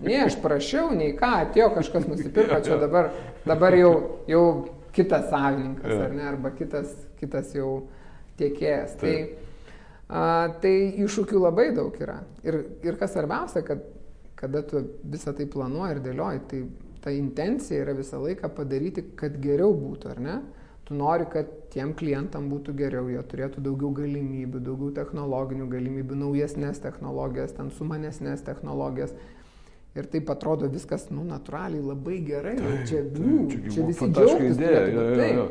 Ne, 0.07 0.23
aš 0.25 0.39
prašiau, 0.43 0.93
nei 0.97 1.13
ką, 1.19 1.33
atėjo 1.49 1.69
kažkas 1.77 2.09
nusipirko, 2.09 2.61
čia 2.65 2.79
dabar, 2.81 3.11
dabar 3.47 3.77
jau, 3.77 3.93
jau 4.31 4.45
kitas 4.97 5.29
savininkas, 5.33 5.93
ar 6.07 6.15
ne, 6.15 6.25
arba 6.31 6.55
kitas, 6.57 6.95
kitas 7.21 7.53
jau 7.57 7.85
tiekėjas. 8.41 8.97
Tai, 9.03 9.15
a, 10.09 10.25
tai 10.63 10.75
iššūkių 11.05 11.43
labai 11.43 11.71
daug 11.77 11.97
yra. 12.01 12.21
Ir, 12.47 12.63
ir 12.87 12.99
kas 13.01 13.17
svarbiausia, 13.17 13.65
kad 13.67 13.83
kada 14.39 14.63
tu 14.63 14.83
visą 15.03 15.35
tai 15.35 15.49
planuoji 15.51 15.97
ir 15.97 16.05
dėlioji, 16.05 16.43
tai 16.51 16.61
ta 17.03 17.11
intencija 17.15 17.83
yra 17.83 17.95
visą 17.99 18.21
laiką 18.23 18.51
padaryti, 18.55 19.03
kad 19.19 19.35
geriau 19.43 19.73
būtų, 19.75 20.13
ar 20.15 20.21
ne? 20.23 20.37
Tu 20.87 20.97
nori, 20.97 21.27
kad 21.33 21.51
tiem 21.73 21.91
klientam 21.99 22.47
būtų 22.49 22.73
geriau, 22.79 23.11
jie 23.13 23.21
turėtų 23.33 23.65
daugiau 23.67 23.91
galimybių, 23.99 24.63
daugiau 24.65 24.93
technologinių 24.97 25.67
galimybių, 25.75 26.21
naujesnės 26.23 26.81
technologijas, 26.85 27.57
ten 27.59 27.73
sumanesnės 27.77 28.47
technologijas. 28.47 29.13
Ir 29.99 30.07
taip 30.11 30.29
atrodo 30.31 30.69
viskas, 30.71 31.09
nu, 31.11 31.25
natūraliai 31.27 31.83
labai 31.83 32.21
gerai. 32.27 32.55
Tai, 32.61 32.75
čia, 32.87 33.03
nu, 33.17 33.47
čia, 33.51 33.63
čia 33.67 33.87
visi 33.89 34.07
džiaugiasi. 34.07 34.53
idėja. 34.55 34.83
Jo, 34.95 35.07
jo, 35.11 35.31
jo. 35.39 35.47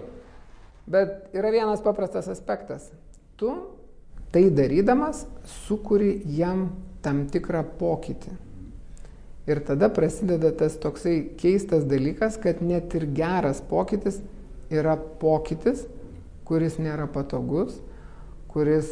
Bet 0.88 1.36
yra 1.36 1.52
vienas 1.52 1.84
paprastas 1.84 2.30
aspektas. 2.32 2.88
Tu 3.36 3.52
tai 4.32 4.48
darydamas 4.56 5.26
sukuri 5.68 6.22
jam 6.38 6.70
tam 7.04 7.26
tikrą 7.32 7.64
pokytį. 7.80 8.36
Ir 9.48 9.62
tada 9.64 9.88
prasideda 9.92 10.52
tas 10.60 10.76
toksai 10.80 11.22
keistas 11.40 11.86
dalykas, 11.88 12.36
kad 12.40 12.60
net 12.64 12.96
ir 13.00 13.06
geras 13.16 13.62
pokytis 13.64 14.20
yra 14.72 14.98
pokytis, 15.22 15.86
kuris 16.48 16.76
nėra 16.80 17.08
patogus, 17.12 17.78
kuris 18.52 18.90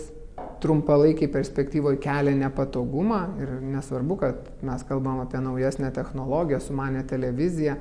trumpalaikiai 0.62 1.30
perspektyvoje 1.32 2.00
kelia 2.04 2.36
nepatogumą 2.38 3.22
ir 3.42 3.54
nesvarbu, 3.62 4.18
kad 4.22 4.50
mes 4.66 4.84
kalbam 4.88 5.22
apie 5.24 5.42
naujesnę 5.44 5.92
technologiją, 5.96 6.60
sumanę 6.60 7.04
televiziją, 7.08 7.76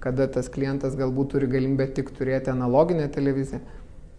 kada 0.00 0.28
tas 0.30 0.50
klientas 0.52 0.96
galbūt 0.98 1.34
turi 1.34 1.50
galimybę 1.50 1.88
tik 1.96 2.10
turėti 2.16 2.52
analoginę 2.52 3.08
televiziją, 3.14 3.60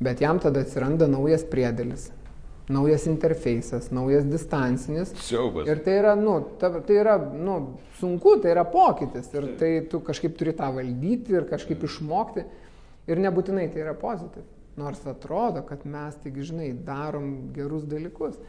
bet 0.03 0.21
jam 0.21 0.39
tada 0.43 0.63
atsiranda 0.65 1.07
naujas 1.07 1.45
priedėlis, 1.47 2.09
naujas 2.69 3.07
interfejsas, 3.09 3.89
naujas 3.95 4.27
distancinis. 4.29 5.15
Siaubas. 5.25 5.67
Ir 5.69 5.81
tai 5.85 5.97
yra, 6.01 6.13
nu, 6.19 6.39
ta, 6.59 6.71
tai 6.85 6.99
yra, 7.01 7.17
nu, 7.17 7.57
sunku, 7.99 8.37
tai 8.43 8.53
yra 8.53 8.67
pokytis 8.69 9.31
ir 9.33 9.51
tai 9.59 9.73
tu 9.89 10.03
kažkaip 10.05 10.37
turi 10.39 10.53
tą 10.57 10.71
valdyti 10.75 11.39
ir 11.39 11.49
kažkaip 11.49 11.83
išmokti 11.87 12.45
ir 13.09 13.21
nebūtinai 13.25 13.69
tai 13.73 13.87
yra 13.87 13.95
pozityv. 13.97 14.45
Nors 14.79 15.03
atrodo, 15.09 15.65
kad 15.67 15.85
mes 15.89 16.17
tik, 16.23 16.39
žinai, 16.47 16.71
darom 16.87 17.51
gerus 17.55 17.85
dalykus. 17.89 18.39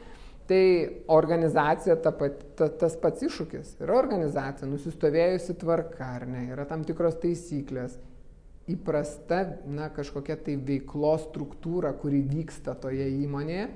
Tai 0.50 0.62
organizacija 1.14 1.94
ta 2.02 2.10
pat, 2.14 2.40
ta, 2.58 2.66
tas 2.80 2.96
pats 2.98 3.22
iššūkis. 3.26 3.76
Yra 3.84 3.98
organizacija, 4.00 4.66
nusistovėjusi 4.70 5.54
tvarka, 5.60 6.08
ar 6.18 6.26
ne, 6.30 6.48
yra 6.50 6.66
tam 6.70 6.82
tikros 6.86 7.20
taisyklės, 7.22 7.94
įprasta, 8.70 9.44
na, 9.70 9.88
kažkokia 9.94 10.36
tai 10.44 10.56
veiklos 10.58 11.28
struktūra, 11.28 11.92
kuri 11.98 12.22
vyksta 12.26 12.74
toje 12.78 13.06
įmonėje. 13.22 13.68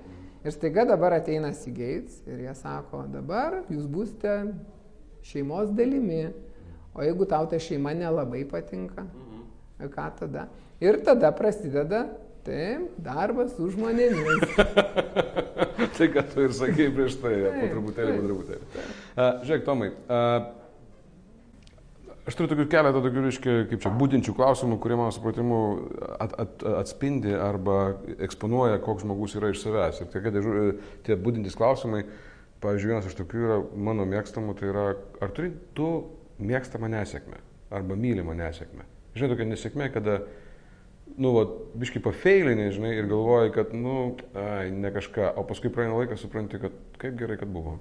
Ir 0.45 0.53
staiga 0.53 0.85
dabar 0.85 1.17
ateina 1.17 1.55
Seagates 1.57 2.19
ir 2.29 2.43
jie 2.45 2.53
sako, 2.59 3.07
dabar 3.09 3.63
jūs 3.73 3.87
būsite 3.89 4.35
šeimos 5.25 5.71
dalimi, 5.73 6.27
o 6.93 7.07
jeigu 7.07 7.27
tau 7.31 7.47
ta 7.49 7.57
šeima 7.57 7.95
nelabai 7.97 8.43
patinka, 8.51 9.07
ką 9.81 10.09
tada? 10.19 10.49
Ir 10.85 11.01
tada 11.07 11.31
prasideda 11.33 12.05
Taip, 12.45 12.99
darbas 13.01 13.55
su 13.57 13.71
žmonėmis. 13.73 14.43
tai, 15.97 16.11
ką 16.13 16.25
tu 16.29 16.45
ir 16.45 16.53
sakei 16.53 16.91
prieš 16.93 17.17
tai, 17.23 17.33
taip, 17.41 17.57
po 17.63 17.71
truputėlį, 17.73 18.19
po 18.19 18.27
truputėlį. 18.27 18.69
Uh, 18.69 19.31
žiūrėk, 19.47 19.65
Tomai, 19.65 19.89
uh, 20.13 20.51
aš 22.29 22.37
turiu 22.37 22.51
tokių 22.53 22.67
keletą 22.75 23.01
tokių, 23.07 23.25
reiškia, 23.29 23.57
kaip 23.71 23.83
čia, 23.87 23.95
būdinčių 24.03 24.37
klausimų, 24.37 24.79
kurie 24.85 25.01
mano 25.01 25.15
supratimu 25.17 25.63
at, 26.19 26.37
at, 26.45 26.69
atspindi 26.83 27.33
arba 27.33 27.79
eksponuoja, 28.29 28.77
koks 28.85 29.07
žmogus 29.07 29.39
yra 29.41 29.55
iš 29.55 29.65
savęs. 29.65 30.05
Ir 30.05 30.13
tie, 30.13 30.69
tie 31.09 31.19
būdintys 31.21 31.57
klausimai, 31.57 32.05
pavyzdžiui, 32.65 32.93
vienas 32.93 33.09
iš 33.09 33.17
tokių 33.25 33.45
yra 33.49 33.61
mano 33.89 34.05
mėgstamų, 34.09 34.57
tai 34.61 34.69
yra, 34.73 34.87
ar 35.25 35.33
turi 35.37 35.55
tu 35.77 35.91
mėgstamą 36.45 36.93
nesėkmę 36.93 37.41
arba 37.75 37.97
mylimą 37.99 38.37
nesėkmę. 38.39 38.85
Žinai, 39.15 39.31
tokia 39.33 39.47
nesėkmė, 39.49 39.89
kada 39.95 40.21
nu, 41.17 41.33
va, 41.35 41.45
biškai 41.79 42.03
pafeilinai, 42.03 42.71
žinai, 42.75 42.95
ir 42.99 43.09
galvoji, 43.11 43.53
kad, 43.55 43.75
nu, 43.77 44.15
ai, 44.39 44.71
ne 44.75 44.91
kažką, 44.95 45.35
o 45.39 45.45
paskui 45.47 45.71
praeina 45.75 45.99
laikas, 45.99 46.23
supranti, 46.25 46.59
kad 46.63 46.75
kaip 47.01 47.19
gerai, 47.19 47.37
kad 47.41 47.51
buvo. 47.55 47.77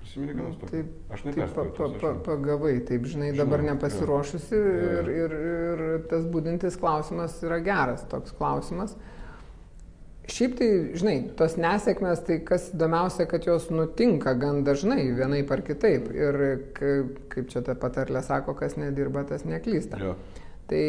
Prisimeni, 0.00 0.36
kad 0.36 0.46
nu, 0.46 0.68
taip, 0.70 0.92
aš 1.12 1.24
taip 1.26 1.40
pa, 1.56 1.66
pa, 1.76 1.88
pa, 2.00 2.12
pagavai, 2.28 2.78
taip, 2.88 3.08
žinai, 3.10 3.32
dabar 3.36 3.64
nepasiruošusi 3.66 4.54
ja. 4.60 4.86
ir, 5.00 5.10
ir, 5.24 5.34
ir 5.48 6.06
tas 6.10 6.24
būdintis 6.30 6.78
klausimas 6.80 7.36
yra 7.44 7.60
geras 7.64 8.06
toks 8.12 8.32
klausimas. 8.38 8.96
Šiaip 10.24 10.54
tai, 10.56 10.68
žinai, 10.96 11.18
tos 11.36 11.58
nesėkmės, 11.60 12.22
tai 12.24 12.38
kas 12.48 12.70
įdomiausia, 12.72 13.26
kad 13.28 13.44
jos 13.44 13.66
nutinka 13.68 14.32
gan 14.40 14.62
dažnai, 14.64 15.02
vienaip 15.12 15.52
ar 15.52 15.60
kitaip. 15.66 16.08
Ir 16.16 16.38
kaip, 16.72 17.50
čia 17.52 17.60
ta 17.66 17.76
patarlė 17.76 18.24
sako, 18.24 18.54
kas 18.56 18.78
nedirba, 18.80 19.26
tas 19.28 19.44
neklysta. 19.44 20.00
Ja. 20.00 20.14
Tai 20.70 20.84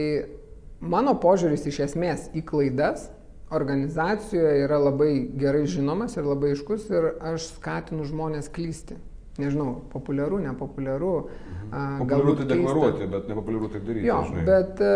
Mano 0.86 1.15
požiūris 1.21 1.65
iš 1.69 1.82
esmės 1.89 2.30
į 2.38 2.43
klaidas 2.45 3.10
organizacijoje 3.56 4.63
yra 4.65 4.78
labai 4.82 5.12
gerai 5.38 5.65
žinomas 5.69 6.17
ir 6.17 6.26
labai 6.26 6.54
iškus 6.56 6.88
ir 6.93 7.12
aš 7.34 7.52
skatinu 7.56 8.06
žmonės 8.08 8.50
klysti. 8.54 8.98
Nežinau, 9.36 9.82
populiaru, 9.91 10.38
nepopuliaru. 10.39 11.15
Mhm. 11.28 11.98
Populiaru 12.00 12.36
tai 12.39 12.45
deklaruoti, 12.54 13.08
bet 13.12 13.28
nepopuliaru 13.28 13.71
tai 13.74 13.82
daryti. 13.84 14.08
Jo, 14.08 14.21
žinai. 14.30 14.45
bet 14.48 14.80
e, 14.80 14.93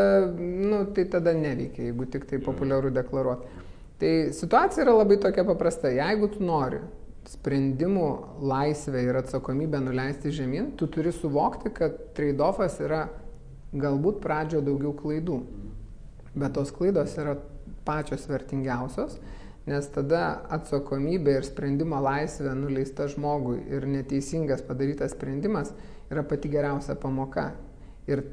nu, 0.70 0.86
tai 0.96 1.06
tada 1.12 1.34
neveikia, 1.36 1.90
jeigu 1.90 2.08
tik 2.08 2.30
tai 2.30 2.40
populiaru 2.40 2.94
deklaruoti. 2.96 3.66
Tai 4.00 4.14
situacija 4.32 4.86
yra 4.86 4.96
labai 4.96 5.20
tokia 5.20 5.44
paprasta. 5.44 5.92
Jeigu 5.92 6.32
tu 6.32 6.44
nori 6.44 6.80
sprendimų 7.28 8.08
laisvę 8.48 9.02
ir 9.04 9.20
atsakomybę 9.20 9.82
nuleisti 9.84 10.32
žemyn, 10.34 10.72
tu 10.80 10.88
turi 10.88 11.12
suvokti, 11.14 11.74
kad 11.76 11.98
trade-offas 12.16 12.80
yra 12.82 13.10
galbūt 13.76 14.24
pradžio 14.24 14.64
daugiau 14.66 14.96
klaidų. 14.98 15.42
Bet 16.36 16.54
tos 16.58 16.72
klaidos 16.76 17.16
yra 17.18 17.38
pačios 17.88 18.28
vertingiausios, 18.30 19.18
nes 19.70 19.88
tada 19.94 20.24
atsakomybė 20.56 21.40
ir 21.40 21.48
sprendimo 21.48 22.00
laisvė 22.02 22.54
nuleista 22.58 23.08
žmogui 23.10 23.60
ir 23.70 23.86
neteisingas 23.90 24.64
padarytas 24.66 25.14
sprendimas 25.16 25.74
yra 26.10 26.24
pati 26.26 26.50
geriausia 26.50 26.96
pamoka. 27.00 27.52
Ir 28.10 28.24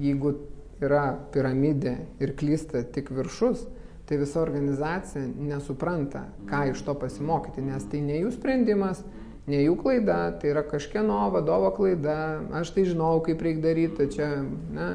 jeigu 0.00 0.34
yra 0.82 1.12
piramidė 1.34 1.96
ir 2.22 2.34
klysta 2.38 2.82
tik 2.94 3.12
viršus, 3.14 3.66
tai 4.08 4.18
visa 4.18 4.40
organizacija 4.42 5.24
nesupranta, 5.38 6.26
ką 6.50 6.64
iš 6.72 6.82
to 6.86 6.94
pasimokyti, 6.98 7.62
nes 7.64 7.86
tai 7.90 8.02
ne 8.02 8.18
jų 8.24 8.32
sprendimas, 8.34 9.04
ne 9.46 9.62
jų 9.62 9.76
klaida, 9.78 10.18
tai 10.42 10.50
yra 10.52 10.64
kažkieno 10.66 11.20
vadovo 11.34 11.70
klaida, 11.76 12.16
aš 12.58 12.74
tai 12.74 12.86
žinau, 12.90 13.14
kaip 13.26 13.42
reikia 13.42 13.66
daryti, 13.68 14.08
čia, 14.16 14.28
ne. 14.74 14.90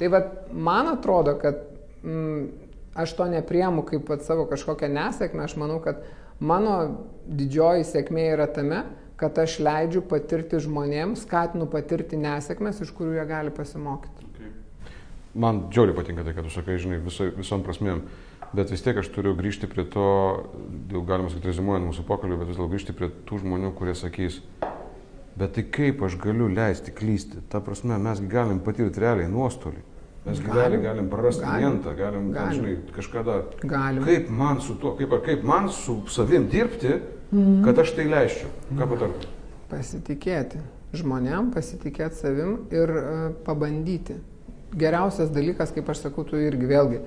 Tai 0.00 0.12
vad, 0.12 0.30
man 0.52 0.92
atrodo, 0.92 1.34
kad 1.40 1.71
mm, 2.02 2.70
aš 2.94 3.14
to 3.16 3.28
nepriemu 3.30 3.84
kaip 3.88 4.04
pat 4.08 4.26
savo 4.26 4.46
kažkokią 4.50 4.90
nesėkmę, 4.92 5.46
aš 5.46 5.56
manau, 5.60 5.78
kad 5.84 6.02
mano 6.40 6.76
didžioji 7.26 7.86
sėkmė 7.88 8.26
yra 8.34 8.48
tame, 8.50 8.82
kad 9.22 9.38
aš 9.38 9.60
leidžiu 9.62 10.02
patirti 10.10 10.58
žmonėms, 10.62 11.22
skatinu 11.26 11.68
patirti 11.70 12.18
nesėkmės, 12.18 12.82
iš 12.82 12.90
kurių 12.96 13.20
jie 13.20 13.26
gali 13.28 13.54
pasimokyti. 13.54 14.26
Okay. 14.32 14.50
Man 15.38 15.66
džiaugiai 15.70 15.96
patinka 15.96 16.26
tai, 16.26 16.34
kad 16.36 16.48
tu 16.48 16.52
sakai, 16.52 16.80
žinai, 16.82 16.98
viso, 17.04 17.28
visom 17.36 17.62
prasmėm, 17.62 18.02
bet 18.52 18.72
vis 18.74 18.82
tiek 18.84 18.98
aš 18.98 19.12
turiu 19.14 19.36
grįžti 19.38 19.70
prie 19.70 19.86
to, 19.88 20.08
jau 20.90 21.04
galima 21.06 21.30
sakyti, 21.30 21.52
rezimuojant 21.52 21.88
mūsų 21.92 22.06
pokalbį, 22.08 22.40
bet 22.42 22.50
vis 22.50 22.58
dėlto 22.58 22.72
grįžti 22.74 22.96
prie 22.98 23.12
tų 23.28 23.40
žmonių, 23.44 23.72
kurie 23.78 23.94
sakys, 23.96 24.40
bet 25.38 25.54
tai 25.56 25.64
kaip 25.78 26.02
aš 26.02 26.18
galiu 26.20 26.50
leisti 26.50 26.92
klysti, 26.92 27.46
ta 27.52 27.62
prasme, 27.64 27.96
mes 28.02 28.20
galim 28.32 28.60
patirti 28.64 29.06
realiai 29.06 29.30
nuostolį. 29.30 29.86
Mes 30.22 30.38
galim, 30.44 30.82
galim 30.84 31.08
prarasti 31.10 31.42
galim, 31.42 31.80
klientą, 31.80 31.96
galim, 31.98 32.28
galim. 32.32 32.58
žinai, 32.60 32.76
kažkada. 32.94 33.40
Galim. 33.62 34.04
Kaip 34.06 34.28
man 34.30 34.60
su 34.62 34.76
tuo, 34.78 34.94
kaip, 34.98 35.16
kaip 35.26 35.42
man 35.42 35.66
su 35.68 35.96
savim 36.06 36.46
dirbti, 36.50 36.92
mm. 37.32 37.64
kad 37.64 37.80
aš 37.82 37.96
tai 37.96 38.06
leisčiau? 38.10 38.52
Ką 38.78 38.86
patartum? 38.92 39.32
Pasitikėti 39.72 40.60
žmonėm, 40.96 41.50
pasitikėti 41.54 42.20
savim 42.20 42.54
ir 42.74 42.92
uh, 42.92 43.24
pabandyti. 43.46 44.18
Geriausias 44.78 45.32
dalykas, 45.32 45.72
kaip 45.74 45.90
aš 45.92 46.06
sakau, 46.06 46.24
tu 46.28 46.38
irgi 46.40 46.68
vėlgi 46.68 47.02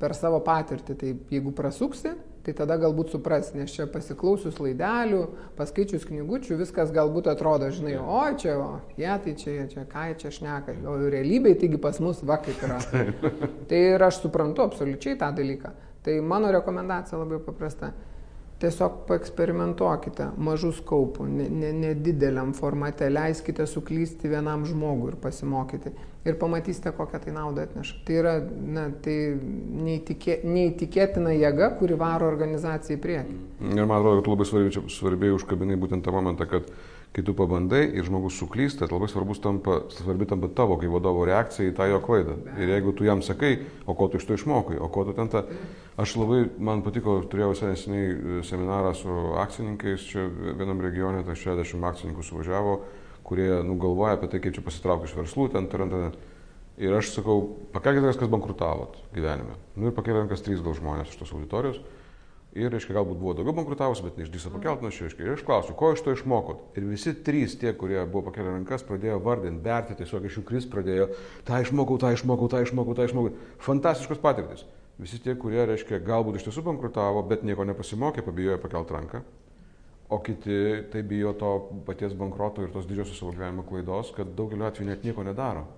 per 0.00 0.16
savo 0.16 0.40
patirtį, 0.44 0.96
tai 0.96 1.12
jeigu 1.32 1.52
prasuksi, 1.56 2.16
tai 2.44 2.54
tada 2.56 2.76
galbūt 2.80 3.12
supras, 3.12 3.50
nes 3.52 3.72
čia 3.74 3.84
pasiklausius 3.90 4.60
laidelių, 4.62 5.20
paskaičius 5.58 6.06
knygučių, 6.08 6.56
viskas 6.60 6.92
galbūt 6.94 7.28
atrodo, 7.32 7.68
žinai, 7.74 7.98
o 8.00 8.22
čia, 8.40 8.56
o 8.56 8.70
jie 8.96 9.12
tai 9.24 9.34
čia, 9.36 9.56
čia 9.72 9.84
ką 9.90 10.06
čia 10.20 10.32
šneka, 10.38 10.78
o 10.88 10.96
realybėje 11.12 11.60
taigi 11.64 11.80
pas 11.82 12.00
mus 12.00 12.22
va 12.24 12.40
kaip 12.40 12.64
yra. 12.64 12.80
tai 13.68 13.82
ir 13.92 14.06
aš 14.08 14.22
suprantu 14.24 14.64
absoliučiai 14.64 15.18
tą 15.20 15.32
dalyką. 15.36 15.74
Tai 16.00 16.14
mano 16.24 16.48
rekomendacija 16.54 17.18
labai 17.20 17.42
paprasta. 17.44 17.92
Tiesiog 18.60 19.04
paeksperimentuokite 19.08 20.30
mažu 20.36 20.72
skaupu, 20.76 21.24
nedideliam 21.26 22.50
ne, 22.50 22.52
ne 22.52 22.58
formate, 22.58 23.08
leiskite 23.10 23.66
suklysti 23.66 24.28
vienam 24.28 24.66
žmogui 24.68 25.14
ir 25.14 25.18
pasimokyti. 25.22 25.94
Ir 26.28 26.36
pamatysite, 26.36 26.92
kokią 26.92 27.22
tai 27.24 27.32
naudą 27.32 27.62
atneša. 27.64 27.94
Tai 28.04 28.16
yra 28.20 28.34
na, 28.44 28.82
tai 29.04 29.14
neįtikė, 29.86 30.42
neįtikėtina 30.44 31.32
jėga, 31.32 31.70
kuri 31.78 31.96
varo 32.00 32.28
organizaciją 32.28 32.98
į 32.98 33.00
priekį. 33.00 33.36
Ir 33.70 33.86
man 33.88 33.96
atrodo, 33.96 34.20
kad 34.20 34.28
labai 34.34 34.48
svarbiai, 34.50 34.82
svarbiai 34.92 35.32
užkabinai 35.38 35.80
būtent 35.80 36.04
tą 36.04 36.12
momentą, 36.12 36.44
kad 36.50 36.68
kai 37.10 37.24
tu 37.26 37.34
pabandai 37.34 37.82
ir 37.90 38.06
žmogus 38.06 38.36
suklysta, 38.38 38.86
tai 38.86 38.94
labai 38.94 39.08
svarbus 39.10 39.40
tampa, 39.42 39.80
svarbi 39.90 40.28
tampa 40.30 40.46
tavo 40.54 40.76
kaip 40.78 40.92
vadovo 40.94 41.24
reakcija 41.26 41.72
į 41.72 41.74
tą 41.74 41.88
jo 41.90 41.98
klaidą. 42.04 42.36
Ir 42.54 42.70
jeigu 42.70 42.94
tu 42.94 43.06
jam 43.06 43.22
sakai, 43.26 43.56
o 43.86 43.96
ko 43.98 44.06
tu 44.08 44.20
iš 44.20 44.28
to 44.28 44.38
išmokai, 44.38 44.78
o 44.78 44.88
ko 44.92 45.04
tu 45.08 45.14
ten 45.18 45.30
ta... 45.32 45.44
Aš 46.00 46.14
labai, 46.16 46.44
man 46.62 46.84
patiko, 46.86 47.18
turėjau 47.28 47.52
neseniai 47.66 48.06
e, 48.06 48.36
seminarą 48.46 48.94
su 48.96 49.16
akcininkais, 49.42 50.06
čia 50.06 50.22
vienam 50.30 50.80
regione, 50.80 51.20
tai 51.26 51.34
60 51.36 51.84
akcininkų 51.90 52.24
suvažiavo, 52.24 52.78
kurie 53.26 53.50
nugalvoja 53.66 54.14
apie 54.16 54.30
tai, 54.30 54.40
kaip 54.40 54.54
čia 54.56 54.64
pasitraukti 54.64 55.10
iš 55.10 55.18
verslų, 55.18 55.50
ten, 55.52 55.66
ten. 55.68 56.14
Ir 56.80 56.94
aš 56.96 57.10
sakau, 57.12 57.42
pakelkite, 57.74 58.14
kas 58.16 58.30
bankrutavot 58.32 58.94
gyvenime. 59.12 59.58
Nu 59.76 59.90
ir 59.90 59.96
pakelkite 59.96 60.22
rankas 60.22 60.46
trys 60.46 60.62
gal 60.64 60.78
žmonės 60.78 61.10
iš 61.10 61.18
tos 61.20 61.34
auditorijos. 61.36 61.82
Ir, 62.50 62.66
reiškia, 62.72 62.96
galbūt 62.96 63.18
buvo 63.20 63.32
daugiau 63.38 63.54
bankrutavusi, 63.54 64.02
bet 64.02 64.16
neišdrįso 64.18 64.50
pakelt 64.50 64.80
nuo 64.82 64.90
šio, 64.90 65.04
reiškia. 65.06 65.22
Ir 65.22 65.36
aš 65.36 65.44
klausiu, 65.46 65.74
ko 65.78 65.92
iš 65.94 66.00
to 66.02 66.14
išmokot? 66.16 66.64
Ir 66.74 66.88
visi 66.88 67.12
trys 67.14 67.54
tie, 67.60 67.70
kurie 67.78 68.00
buvo 68.10 68.24
pakelę 68.26 68.56
rankas, 68.56 68.82
pradėjo 68.88 69.20
vardinti, 69.22 69.62
berti, 69.62 69.94
tiesiog 70.00 70.26
iš 70.26 70.40
jų 70.40 70.42
kris 70.48 70.66
pradėjo, 70.72 71.06
tą 71.46 71.60
išmokau, 71.62 72.00
tą 72.02 72.10
išmokau, 72.16 72.48
tą 72.50 72.64
išmokau, 72.64 72.96
tą 72.98 73.06
išmokau. 73.06 73.36
Fantastiškos 73.62 74.22
patirtis. 74.24 74.66
Visi 74.98 75.22
tie, 75.22 75.36
kurie, 75.38 75.62
reiškia, 75.70 76.02
galbūt 76.02 76.40
iš 76.40 76.48
tiesų 76.48 76.66
bankrutavo, 76.66 77.22
bet 77.30 77.46
nieko 77.46 77.62
nepasimokė, 77.70 78.26
pabijojo 78.26 78.58
pakelt 78.64 78.90
ranką. 78.98 79.22
O 80.10 80.18
kiti 80.18 80.88
tai 80.90 81.04
bijo 81.06 81.36
to 81.38 81.52
paties 81.86 82.16
bankroto 82.18 82.66
ir 82.66 82.72
tos 82.74 82.88
didžiosios 82.90 83.22
savo 83.22 83.30
gyvenimo 83.30 83.62
klaidos, 83.62 84.10
kad 84.16 84.34
daugeliu 84.34 84.66
atveju 84.66 84.88
net 84.88 85.06
nieko 85.06 85.22
nedaro. 85.22 85.68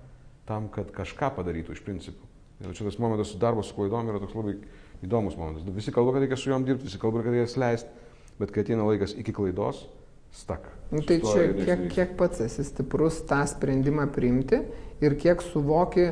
Tam, 0.49 0.73
kad 0.73 0.89
kažką 0.97 1.35
padarytų 1.37 1.77
iš 1.77 1.85
principų. 1.85 2.31
Ir 2.63 2.73
čia 2.73 2.87
tas 2.89 2.97
momentas 3.03 3.35
su 3.35 3.39
darbo 3.43 3.61
su 3.63 3.77
klaidom 3.77 4.09
yra 4.09 4.23
toks 4.23 4.39
labai 4.39 4.57
įdomus 5.03 5.37
momentas. 5.39 5.67
Visi 5.75 5.95
kalba, 5.95 6.15
kad 6.15 6.25
reikia 6.25 6.39
su 6.39 6.51
juom 6.51 6.67
dirbti, 6.67 6.89
visi 6.89 7.01
kalba, 7.03 7.23
kad 7.25 7.35
reikia 7.35 7.63
leisti, 7.63 7.91
bet 8.39 8.55
kai 8.55 8.65
ateina 8.65 8.87
laikas 8.87 9.15
iki 9.19 9.35
klaidos, 9.35 9.85
stak. 10.33 10.69
Nu, 10.93 11.03
tai 11.07 11.21
čia 11.25 11.49
kiek, 11.57 11.87
kiek 11.93 12.19
pats 12.19 12.43
esi 12.45 12.65
stiprus 12.67 13.23
tą 13.29 13.43
sprendimą 13.49 14.09
priimti 14.13 14.61
ir 15.05 15.17
kiek 15.21 15.43
suvoki 15.45 16.11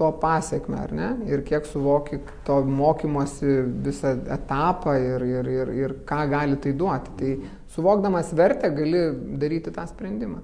to 0.00 0.08
pasiekme, 0.16 0.78
ar 0.80 0.92
ne? 0.96 1.08
Ir 1.28 1.42
kiek 1.44 1.66
suvoki 1.68 2.20
to 2.46 2.60
mokymosi 2.64 3.58
visą 3.84 4.14
etapą 4.32 4.94
ir, 4.96 5.24
ir, 5.28 5.50
ir, 5.52 5.72
ir 5.76 5.94
ką 6.08 6.22
gali 6.30 6.56
tai 6.62 6.72
duoti. 6.72 7.16
Tai 7.18 7.34
suvokdamas 7.74 8.32
vertę 8.36 8.70
gali 8.72 9.02
daryti 9.42 9.74
tą 9.74 9.84
sprendimą. 9.90 10.40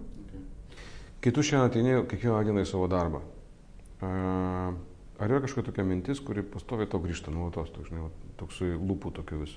Kai 1.24 1.32
tu 1.32 1.42
šiandien 1.42 1.70
ateini 1.70 1.96
kiekvieną 2.10 2.42
dieną 2.46 2.66
į 2.66 2.68
savo 2.68 2.90
darbą, 2.90 3.22
Ar 5.16 5.32
yra 5.32 5.40
kažkokia 5.40 5.70
tokia 5.70 5.84
mintis, 5.88 6.20
kuri 6.20 6.44
pastoviai 6.44 6.88
to 6.92 7.00
grįžta 7.00 7.32
nuolatos, 7.32 7.70
toks, 7.72 7.88
žinai, 7.88 8.10
toksai 8.40 8.74
lūpų 8.76 9.14
tokių 9.16 9.40
vis. 9.44 9.54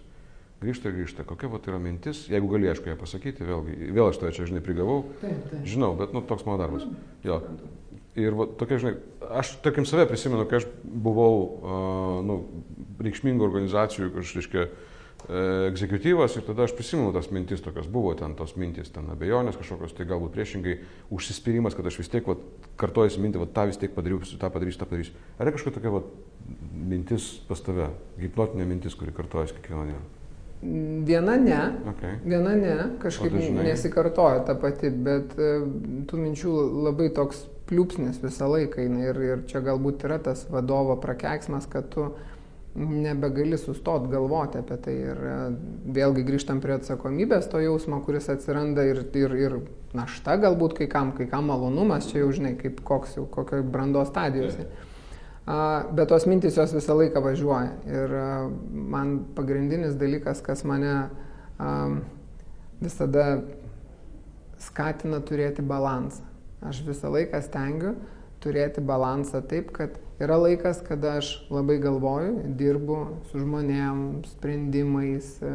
Grįžta 0.59 0.89
ir 0.89 0.95
grįžta. 0.97 1.23
Kokia 1.27 1.49
va 1.51 1.59
tai 1.59 1.73
yra 1.73 1.79
mintis, 1.83 2.25
jeigu 2.31 2.49
gali, 2.51 2.67
aišku, 2.71 2.87
ją 2.91 2.95
pasakyti, 2.99 3.47
vėlgi, 3.47 3.91
vėl 3.95 4.09
aš 4.09 4.19
to 4.19 4.31
čia, 4.35 4.47
žinai, 4.47 4.63
prigavau. 4.63 5.01
Taip, 5.21 5.37
taip. 5.51 5.67
Žinau, 5.67 5.93
bet, 5.99 6.15
nu, 6.15 6.23
toks 6.27 6.43
mano 6.47 6.59
darbas. 6.59 6.83
Jo. 7.23 7.41
Ir 8.19 8.35
va, 8.35 8.47
tokia, 8.59 8.79
žinai, 8.83 8.93
aš, 9.39 9.53
tarkim, 9.63 9.87
save 9.87 10.07
prisimenu, 10.09 10.47
kai 10.51 10.59
aš 10.59 10.67
buvau, 10.83 11.31
uh, 11.39 12.13
nu, 12.27 12.39
reikšmingų 13.03 13.47
organizacijų, 13.47 14.11
kažkaip, 14.15 14.39
reiškia, 14.41 14.65
egzekutyvas 15.69 16.37
ir 16.39 16.45
tada 16.47 16.65
aš 16.65 16.73
prisimenu 16.77 17.11
tas 17.13 17.29
mintis 17.33 17.61
tokios, 17.61 17.89
buvo 17.91 18.13
ten 18.17 18.33
tos 18.39 18.55
mintis, 18.57 18.91
ten 18.93 19.09
abejonės 19.13 19.59
kažkokios, 19.59 19.93
tai 19.97 20.07
galbūt 20.09 20.33
priešingai 20.35 20.77
užsispyrimas, 21.13 21.75
kad 21.77 21.89
aš 21.89 21.99
vis 22.01 22.11
tiek 22.11 22.27
vat, 22.29 22.41
kartuojuosi 22.79 23.21
mintį, 23.21 23.41
vat, 23.43 23.51
tą 23.57 23.67
vis 23.69 23.81
tiek 23.81 23.93
padarysiu, 23.93 24.39
tą 24.41 24.49
padarysiu, 24.53 24.79
tą 24.81 24.87
padarysiu. 24.89 25.17
Ar 25.37 25.45
yra 25.45 25.55
kažkokia 25.57 25.77
tokia 25.77 25.93
vat, 25.97 26.07
mintis 26.93 27.27
pas 27.49 27.61
tave, 27.65 27.91
hipnotinė 28.21 28.65
mintis, 28.69 28.95
kuri 28.97 29.13
kartuojasi 29.15 29.59
kiekvieną 29.59 29.89
dieną? 29.91 30.07
Viena 31.07 31.37
ne, 31.39 31.59
okay. 31.87 32.17
viena 32.25 32.51
ne, 32.59 32.73
kažkaip 32.99 33.37
nesikartoja 33.63 34.41
ta 34.47 34.57
pati, 34.59 34.89
bet 34.91 35.37
e, 35.39 35.53
tų 36.09 36.19
minčių 36.19 36.55
labai 36.89 37.07
toks 37.15 37.45
pliūpsnis 37.69 38.19
visą 38.19 38.49
laiką 38.49 38.83
ir, 39.05 39.21
ir 39.23 39.45
čia 39.47 39.61
galbūt 39.63 40.03
yra 40.09 40.17
tas 40.19 40.43
vadovo 40.51 40.97
prakeiksmas, 40.99 41.69
kad 41.71 41.87
tu 41.93 42.09
nebegali 42.79 43.57
sustot 43.57 44.07
galvoti 44.11 44.59
apie 44.61 44.77
tai. 44.83 44.95
Ir 45.11 45.23
e, 45.29 45.37
vėlgi 45.95 46.23
grįžtam 46.27 46.61
prie 46.63 46.77
atsakomybės 46.77 47.49
to 47.51 47.61
jausmo, 47.63 47.99
kuris 48.05 48.29
atsiranda 48.31 48.85
ir, 48.87 49.03
ir, 49.19 49.35
ir 49.35 49.57
našta 49.97 50.37
galbūt 50.39 50.77
kai 50.79 50.89
kam, 50.91 51.13
kai 51.17 51.27
kam 51.29 51.49
malonumas, 51.51 52.09
čia 52.11 52.23
jau 52.23 52.31
žinai, 52.35 52.55
kaip 52.59 52.81
koks 52.87 53.17
jau, 53.19 53.25
kokio 53.31 53.61
brandos 53.65 54.11
stadijose. 54.13 54.67
Bet 55.49 56.11
tos 56.11 56.27
mintis 56.29 56.59
jos 56.59 56.75
visą 56.77 56.93
laiką 56.99 57.23
važiuoja. 57.25 57.71
Ir 57.89 58.17
e, 58.21 58.27
man 58.95 59.15
pagrindinis 59.37 59.97
dalykas, 59.99 60.43
kas 60.45 60.63
mane 60.67 60.93
visada 62.79 63.41
skatina 64.63 65.19
turėti 65.25 65.63
balansą. 65.65 66.23
Aš 66.63 66.83
visą 66.87 67.11
laiką 67.11 67.41
stengiu 67.43 67.95
turėti 68.43 68.83
balansą 68.83 69.41
taip, 69.47 69.71
kad 69.75 69.97
yra 70.19 70.37
laikas, 70.37 70.81
kada 70.87 71.17
aš 71.19 71.31
labai 71.49 71.77
galvoju, 71.81 72.35
dirbu 72.59 72.97
su 73.29 73.39
žmonėm, 73.41 74.25
sprendimais, 74.27 75.31
e, 75.41 75.53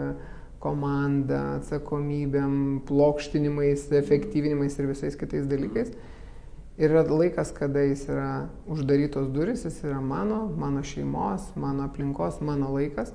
komanda, 0.64 1.59
atsakomybėm, 1.59 2.57
plokštinimais, 2.88 3.90
efektyvinimais 3.92 4.79
ir 4.79 4.88
visais 4.88 5.18
kitais 5.20 5.46
dalykais. 5.50 5.92
Ir 6.81 6.90
yra 6.90 7.05
laikas, 7.07 7.53
kada 7.55 7.85
jis 7.85 8.07
yra 8.09 8.48
uždarytos 8.66 9.29
duris, 9.31 9.66
jis 9.68 9.79
yra 9.85 10.00
mano, 10.00 10.48
mano 10.59 10.83
šeimos, 10.83 11.53
mano 11.61 11.85
aplinkos, 11.87 12.40
mano 12.40 12.72
laikas. 12.74 13.12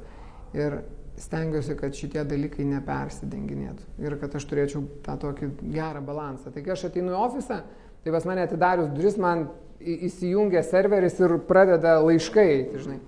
Ir 0.53 0.83
stengiuosi, 1.19 1.75
kad 1.75 1.97
šitie 1.97 2.23
dalykai 2.23 2.63
nepersidenginėtų. 2.69 3.89
Ir 3.99 4.15
kad 4.21 4.37
aš 4.39 4.47
turėčiau 4.47 4.85
tą 5.03 5.17
tokį 5.19 5.51
gerą 5.73 6.05
balansą. 6.05 6.53
Tai 6.53 6.63
kai 6.63 6.77
aš 6.77 6.87
ateinu 6.87 7.11
į 7.11 7.19
ofisą, 7.19 7.59
Tai 8.03 8.11
pas 8.11 8.25
mane 8.25 8.41
atidarius 8.41 8.91
duris, 8.95 9.17
man 9.19 9.49
įsijungia 9.79 10.63
serveris 10.65 11.19
ir 11.21 11.37
pradeda 11.47 11.99
laiškai, 12.03 12.51
žinai. 12.79 12.99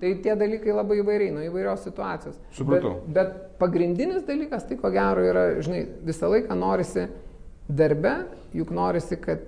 Tai 0.00 0.10
tie 0.24 0.34
dalykai 0.38 0.72
labai 0.72 1.00
įvairiai, 1.02 1.32
nuo 1.34 1.42
įvairios 1.44 1.82
situacijos. 1.84 2.38
Supratau. 2.56 2.94
Bet, 3.04 3.12
bet 3.16 3.58
pagrindinis 3.60 4.24
dalykas, 4.24 4.64
tai 4.68 4.78
ko 4.80 4.88
gero 4.94 5.24
yra, 5.28 5.44
žinai, 5.60 5.82
visą 6.08 6.30
laiką 6.32 6.56
norisi 6.56 7.04
darbe, 7.68 8.14
juk 8.56 8.72
norisi, 8.72 9.18
kad 9.20 9.44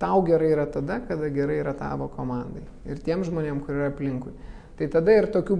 tau 0.00 0.22
gerai 0.24 0.50
yra 0.54 0.64
tada, 0.72 0.98
kada 1.04 1.28
gerai 1.32 1.60
yra 1.60 1.74
tavo 1.76 2.08
komandai. 2.12 2.64
Ir 2.88 3.04
tiem 3.04 3.24
žmonėm, 3.26 3.60
kur 3.64 3.76
yra 3.76 3.90
aplinkui. 3.92 4.32
Tai 4.80 4.88
tada 4.96 5.12
ir 5.20 5.28
tokių, 5.32 5.58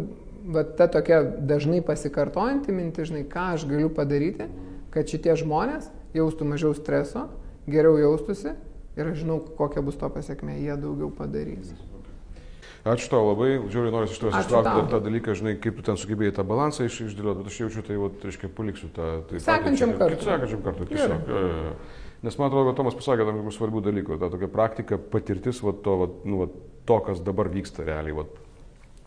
va, 0.57 0.64
ta 0.64 0.88
tokia 0.90 1.21
dažnai 1.45 1.85
pasikartojanti 1.85 2.73
mintis, 2.75 3.12
žinai, 3.12 3.27
ką 3.29 3.51
aš 3.59 3.69
galiu 3.69 3.93
padaryti, 3.93 4.49
kad 4.97 5.12
šitie 5.12 5.37
žmonės 5.45 5.93
jaustų 6.17 6.49
mažiau 6.49 6.73
streso, 6.77 7.29
geriau 7.69 8.01
jaustųsi 8.01 8.57
ir 8.97 9.11
aš 9.11 9.25
žinau, 9.25 9.41
kokia 9.59 9.83
bus 9.85 9.99
to 10.01 10.11
pasiekmė, 10.13 10.57
jie 10.63 10.79
daugiau 10.81 11.11
padarys. 11.15 11.75
Ačiū 12.85 13.09
tau 13.09 13.23
labai, 13.31 13.55
žiūrėjau, 13.73 13.93
noriu 13.95 14.11
iš 14.13 14.19
tavęs 14.21 14.43
ištraukti 14.45 14.91
tą 14.93 14.99
dalyką, 15.01 15.35
žinai, 15.41 15.55
kaip 15.57 15.79
tu 15.79 15.85
ten 15.87 15.97
sugebėjai 15.97 16.35
tą 16.37 16.43
balansą 16.45 16.85
iš, 16.85 16.99
išdėlioti, 17.07 17.41
bet 17.41 17.49
aš 17.49 17.61
jaučiu, 17.63 17.85
tai, 17.87 17.97
va, 17.97 18.11
reiškia, 18.21 18.51
paliksiu 18.59 18.91
tą... 18.93 19.07
Tai 19.31 19.41
sekančiam 19.41 19.95
kartui. 19.97 20.27
Sekančiam 20.27 20.61
kartui, 20.67 20.89
tiesiog. 20.91 21.31
Jo. 21.33 21.79
Nes 22.29 22.37
man 22.37 22.51
atrodo, 22.51 22.67
kad 22.69 22.77
Tomas 22.83 22.99
pasakė 22.99 23.25
tam 23.25 23.39
tikrų 23.41 23.55
svarbių 23.57 23.81
dalykų, 23.89 24.19
ta 24.21 24.29
tokia 24.33 24.51
praktika, 24.53 24.99
patirtis, 25.01 25.63
va, 25.65 25.73
to, 25.87 25.97
va, 26.03 26.11
nu, 26.29 26.43
va, 26.43 26.51
to, 26.85 27.01
kas 27.09 27.25
dabar 27.25 27.49
vyksta 27.53 27.89
realiai. 27.89 28.19
Va. 28.21 28.27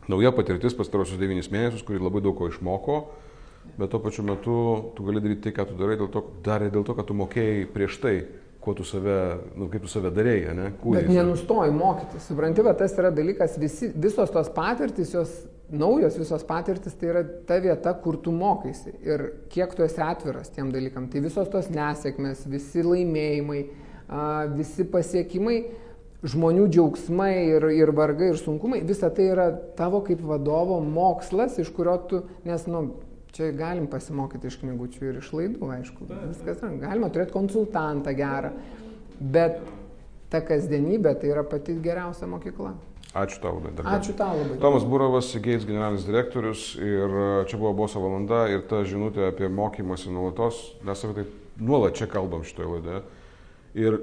Nauja 0.09 0.33
patirtis 0.33 0.73
pastarosius 0.77 1.21
devynis 1.21 1.51
mėnesius, 1.53 1.85
kuri 1.85 2.01
labai 2.01 2.25
daug 2.25 2.33
ko 2.37 2.49
išmoko, 2.49 2.97
bet 3.77 3.93
tuo 3.93 4.01
pačiu 4.01 4.25
metu 4.25 4.57
tu 4.97 5.05
gali 5.05 5.21
daryti 5.21 5.47
tai, 5.47 5.53
ką 5.57 5.69
tu 5.69 5.77
darai, 5.77 5.97
dėl 6.01 6.09
to, 6.13 6.25
darė 6.45 6.73
dėl 6.73 6.85
to, 6.87 6.97
kad 6.97 7.09
tu 7.09 7.17
mokėjai 7.17 7.65
prieš 7.73 8.01
tai 8.01 8.15
kuo 8.67 8.73
tu 8.75 8.83
save, 8.83 9.17
nu, 9.55 9.69
kaip 9.71 9.85
tu 9.85 9.87
save 9.87 10.09
darėjai, 10.11 10.51
ne? 10.57 10.71
Kūrėjai. 10.81 11.05
Bet 11.07 11.13
nenustoji 11.15 11.71
mokytis, 11.71 12.25
supranti, 12.27 12.65
bet 12.67 12.81
tas 12.81 12.97
yra 12.99 13.13
dalykas, 13.15 13.55
visi, 13.61 13.87
visos 13.95 14.33
tos 14.33 14.49
patirtis, 14.51 15.13
jos 15.15 15.31
naujos 15.71 16.17
visos 16.19 16.43
patirtis, 16.47 16.97
tai 16.99 17.13
yra 17.13 17.21
ta 17.47 17.61
vieta, 17.63 17.93
kur 18.03 18.19
tu 18.23 18.33
mokaisi 18.35 18.91
ir 19.07 19.23
kiek 19.53 19.71
tu 19.75 19.87
esi 19.87 20.03
atviras 20.03 20.51
tiem 20.51 20.73
dalykam. 20.75 21.07
Tai 21.11 21.23
visos 21.23 21.47
tos 21.53 21.71
nesėkmės, 21.71 22.43
visi 22.51 22.83
laimėjimai, 22.83 23.63
visi 24.59 24.83
pasiekimai, 24.91 25.57
žmonių 26.27 26.67
džiaugsmai 26.67 27.33
ir, 27.53 27.69
ir 27.71 27.95
vargai 27.95 28.33
ir 28.33 28.41
sunkumai, 28.41 28.81
visa 28.83 29.07
tai 29.15 29.29
yra 29.31 29.47
tavo 29.79 30.03
kaip 30.03 30.27
vadovo 30.27 30.81
mokslas, 30.83 31.55
iš 31.63 31.71
kurio 31.71 31.95
tu, 32.11 32.23
nes, 32.43 32.67
nu, 32.67 32.89
Čia 33.37 33.51
galim 33.53 33.85
pasimokyti 33.85 34.49
iš 34.49 34.55
knygučių 34.63 35.09
ir 35.11 35.17
iš 35.19 35.27
laidų, 35.29 35.67
aišku. 35.75 36.07
Viskas, 36.09 36.63
galima 36.81 37.11
turėti 37.13 37.35
konsultantą 37.35 38.15
gerą, 38.17 38.49
bet 39.21 39.59
ta 40.33 40.41
kasdienybė 40.41 41.13
tai 41.21 41.29
yra 41.35 41.43
pati 41.45 41.75
geriausia 41.83 42.25
mokykla. 42.31 42.73
Ačiū 43.13 43.37
tau, 43.43 43.61
dar. 43.61 43.91
Ačiū 43.93 44.17
tau 44.17 44.39
labai. 44.39 44.57
Tomas 44.61 44.87
Burovas, 44.89 45.29
Gates 45.37 45.69
generalinis 45.69 46.09
direktorius 46.09 46.65
ir 46.81 47.05
e, 47.05 47.29
čia 47.49 47.61
buvo 47.61 47.75
boso 47.77 48.01
valanda 48.01 48.47
ir 48.49 48.65
ta 48.65 48.81
žinutė 48.89 49.29
apie 49.29 49.53
mokymąsi 49.53 50.09
nuolatos, 50.11 50.59
mes 50.81 51.05
apie 51.05 51.21
tai 51.21 51.29
nuolat 51.69 51.97
čia 51.97 52.09
kalbam 52.09 52.41
šitoje 52.41 52.73
laidoje. 52.73 53.05
Ir 53.77 54.01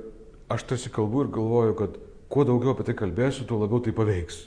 aš 0.55 0.71
tarsi 0.71 0.95
kalbu 0.95 1.27
ir 1.27 1.35
galvoju, 1.35 1.77
kad 1.83 1.99
kuo 2.31 2.47
daugiau 2.47 2.79
apie 2.79 2.87
tai 2.87 2.97
kalbėsiu, 3.03 3.51
tuo 3.51 3.59
labiau 3.67 3.83
tai 3.83 3.99
paveiks. 3.99 4.45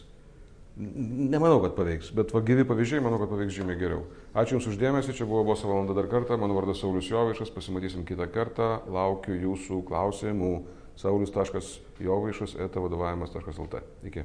Nemanau, 0.77 1.57
kad 1.63 1.73
paveiks, 1.73 2.11
bet 2.13 2.29
va 2.35 2.41
gyvi 2.45 2.61
pavyzdžiai, 2.69 3.01
manau, 3.01 3.17
kad 3.17 3.31
paveiks 3.31 3.55
žymiai 3.55 3.79
geriau. 3.79 4.03
Ačiū 4.37 4.57
Jums 4.57 4.67
uždėmesi, 4.69 5.15
čia 5.17 5.25
buvo 5.25 5.41
boso 5.47 5.65
valanda 5.65 5.95
dar 5.97 6.05
kartą, 6.11 6.37
mano 6.37 6.53
vardas 6.53 6.83
Saulis 6.83 7.09
Jovišas, 7.09 7.49
pasimatysim 7.55 8.05
kitą 8.05 8.29
kartą, 8.29 8.75
laukiu 8.93 9.33
Jūsų 9.33 9.81
klausimų. 9.89 10.53
saulis.jovaišas 10.97 12.55
etavadovavimas.lt. 12.57 13.81
Iki. 14.09 14.23